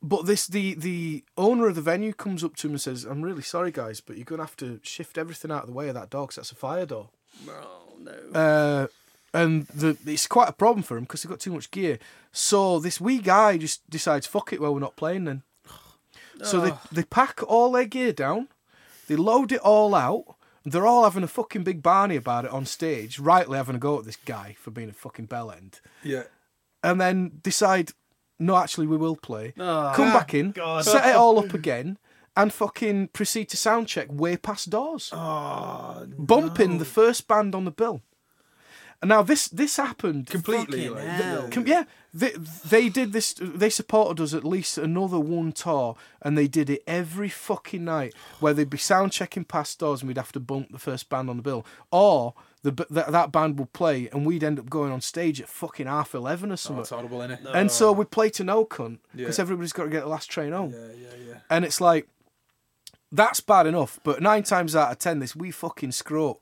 [0.00, 3.22] But this the the owner of the venue comes up to him and says, "I'm
[3.22, 5.94] really sorry, guys, but you're gonna have to shift everything out of the way of
[5.94, 7.08] that door 'cause that's a fire door."
[7.48, 8.12] Oh no.
[8.32, 8.86] Uh,
[9.34, 11.98] and the, it's quite a problem for him because they've got too much gear.
[12.32, 15.42] So this wee guy just decides, fuck it, well, we're not playing then.
[16.44, 18.48] So they, they pack all their gear down,
[19.08, 22.50] they load it all out, and they're all having a fucking big barney about it
[22.50, 25.80] on stage, rightly having a go at this guy for being a fucking bell end.
[26.02, 26.24] Yeah.
[26.82, 27.92] And then decide,
[28.38, 29.54] no, actually, we will play.
[29.58, 30.84] Oh, Come back in, God.
[30.84, 31.98] set it all up again,
[32.36, 37.64] and fucking proceed to sound check way past doors Oh, bumping the first band on
[37.64, 38.02] the bill.
[39.00, 40.88] And now this this happened completely.
[40.88, 41.48] Like, hell.
[41.50, 42.32] Com- yeah, they
[42.68, 43.32] they did this.
[43.40, 48.12] They supported us at least another one tour, and they did it every fucking night.
[48.40, 51.30] Where they'd be sound checking past doors, and we'd have to bump the first band
[51.30, 52.34] on the bill, or
[52.64, 55.86] the that that band would play, and we'd end up going on stage at fucking
[55.86, 56.80] half eleven or Oh, something.
[56.80, 57.46] it's horrible, isn't it?
[57.54, 59.42] and so we'd play to no cunt because Yeah.
[59.42, 60.72] everybody's got to get the last train home.
[60.72, 61.34] Yeah, yeah, yeah.
[61.48, 62.08] And it's like,
[63.12, 64.00] that's bad enough.
[64.02, 66.38] But nine times out of ten, this wee fucking scrote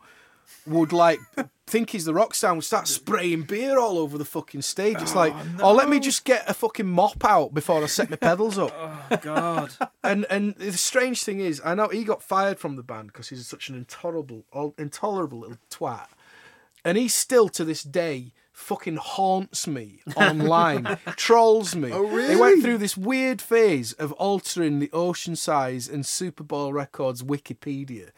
[0.67, 1.21] would like
[1.67, 4.99] think he's the rock star and start spraying beer all over the fucking stage.
[5.03, 8.09] It's like, oh, oh let me just get a fucking mop out before I set
[8.11, 8.73] my pedals up.
[9.09, 9.73] Oh God.
[10.03, 13.29] and and the strange thing is, I know he got fired from the band because
[13.29, 14.45] he's such an intolerable,
[14.77, 16.09] intolerable little twat,
[16.85, 21.93] and he still to this day fucking haunts me online, trolls me.
[21.93, 22.29] Oh, really?
[22.29, 28.11] They went through this weird phase of altering the Oceansize and Superball Records Wikipedia,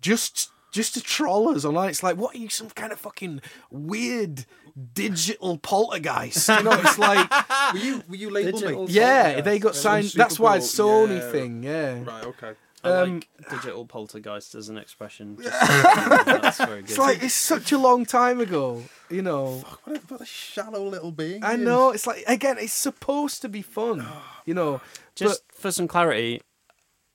[0.00, 0.50] just.
[0.70, 3.40] Just to troll us online, it's like, what are you, some kind of fucking
[3.70, 4.44] weird
[4.92, 6.48] digital poltergeist?
[6.48, 7.30] You know, it's like,
[7.72, 8.90] Were you were you label Digital- mate?
[8.90, 10.12] yeah, they got signed.
[10.14, 11.30] That's why Bowl, Sony yeah.
[11.32, 12.02] thing, yeah.
[12.04, 12.24] Right.
[12.24, 12.52] Okay.
[12.84, 15.36] I Um, like digital poltergeist as an expression.
[15.42, 16.90] Just that's very good.
[16.90, 19.64] It's like it's such a long time ago, you know.
[19.84, 21.42] What a, what a shallow little being.
[21.42, 21.60] I is.
[21.60, 24.06] know it's like again, it's supposed to be fun,
[24.46, 24.80] you know.
[25.16, 26.40] just for some clarity,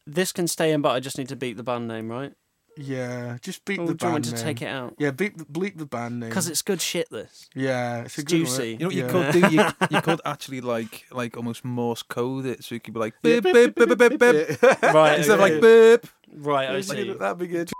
[0.05, 2.33] this can stay in, but I just need to beat the band name, right?
[2.75, 4.95] Yeah, just beat Or the do you want band to take it out?
[4.97, 6.29] Yeah, beep the, bleep the band name.
[6.29, 7.09] Because it's good shit.
[7.11, 7.49] This.
[7.53, 8.61] yeah, it's, a it's good juicy.
[8.61, 8.67] One.
[8.71, 9.55] You know what you could do?
[9.55, 9.65] You,
[9.97, 13.39] you could actually like like almost Morse code it, so you could be like Yeah.
[13.41, 15.17] beep beep beep beep beep, beep Right.
[15.17, 15.53] instead of okay.
[15.53, 16.11] like beep.
[16.35, 16.69] Right.
[16.69, 17.13] I see.
[17.13, 17.71] That'd be good.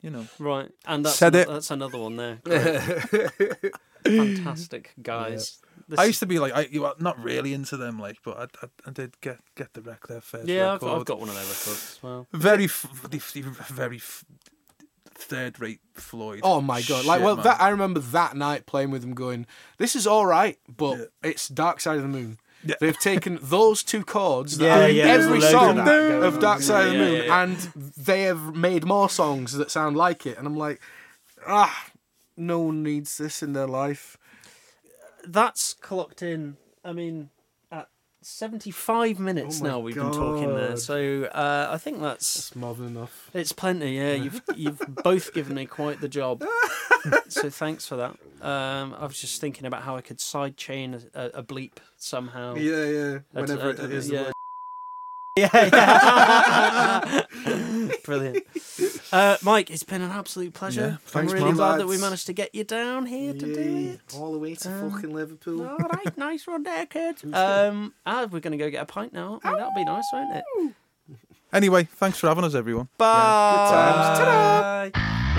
[0.00, 0.26] You know.
[0.38, 0.70] Right.
[0.86, 1.52] And that's Said ano- it.
[1.52, 2.38] that's another one there.
[2.44, 3.72] Great.
[4.04, 5.58] Fantastic, guys.
[5.88, 8.36] This- I used to be like, I you are not really into them, like, but
[8.38, 10.98] I, I, I did get get the wreck their first yeah, I've, record.
[11.00, 12.26] I've got one of their records as well.
[12.32, 12.86] very, f-
[13.68, 14.24] very f-
[15.14, 16.40] third-rate Floyd.
[16.42, 17.04] Oh my god!
[17.04, 17.44] Like, Shit, well, man.
[17.44, 19.46] that I remember that night playing with them, going,
[19.78, 21.04] "This is all right, but Yeah.
[21.30, 22.76] it's Dark Side of the Moon." Yeah.
[22.80, 26.22] They've taken those two chords that Yeah, are in yeah, every loads of song that
[26.22, 26.38] of.
[26.40, 27.42] Dark Side of the Moon, yeah, yeah.
[27.42, 27.56] and
[27.96, 30.38] they have made more songs that sound like it.
[30.38, 30.80] And I'm like,
[31.46, 31.86] ah,
[32.36, 34.16] no one needs this in their life.
[35.26, 36.56] That's clocked in.
[36.84, 37.30] I mean,
[37.70, 37.88] at
[38.22, 40.78] seventy-five minutes Oh my now we've been talking there, God.
[40.80, 43.30] so uh, I think that's It's more than enough.
[43.34, 43.96] it's plenty.
[43.96, 46.44] Yeah, you've you've both given me quite the job.
[47.28, 48.10] So thanks for that.
[48.46, 52.54] Um, I was just thinking about how I could sidechain a, a, a bleep somehow.
[52.54, 53.18] Yeah, yeah.
[53.32, 54.08] That's- Whenever uh, it is.
[54.08, 54.22] the yeah.
[54.22, 54.32] word.
[55.34, 57.96] Yeah, yeah.
[58.04, 58.44] Brilliant.
[59.12, 60.98] Uh, Mike, it's been an absolute pleasure.
[61.14, 61.54] Yeah, I'm really man.
[61.54, 64.14] glad that we managed to get you down here to do it.
[64.16, 65.66] All the way to Um, fucking Liverpool.
[65.68, 67.22] All right, nice one there, kids.
[67.24, 69.38] Um, ah, we're going to go get a pint now.
[69.44, 69.58] aren't?
[69.58, 70.44] That'll be nice, won't it?
[71.52, 72.88] Anyway, thanks for having us, everyone.
[72.96, 73.52] Bye.
[73.68, 74.18] Good times.
[74.18, 74.90] Ta-da.
[74.90, 75.38] Bye.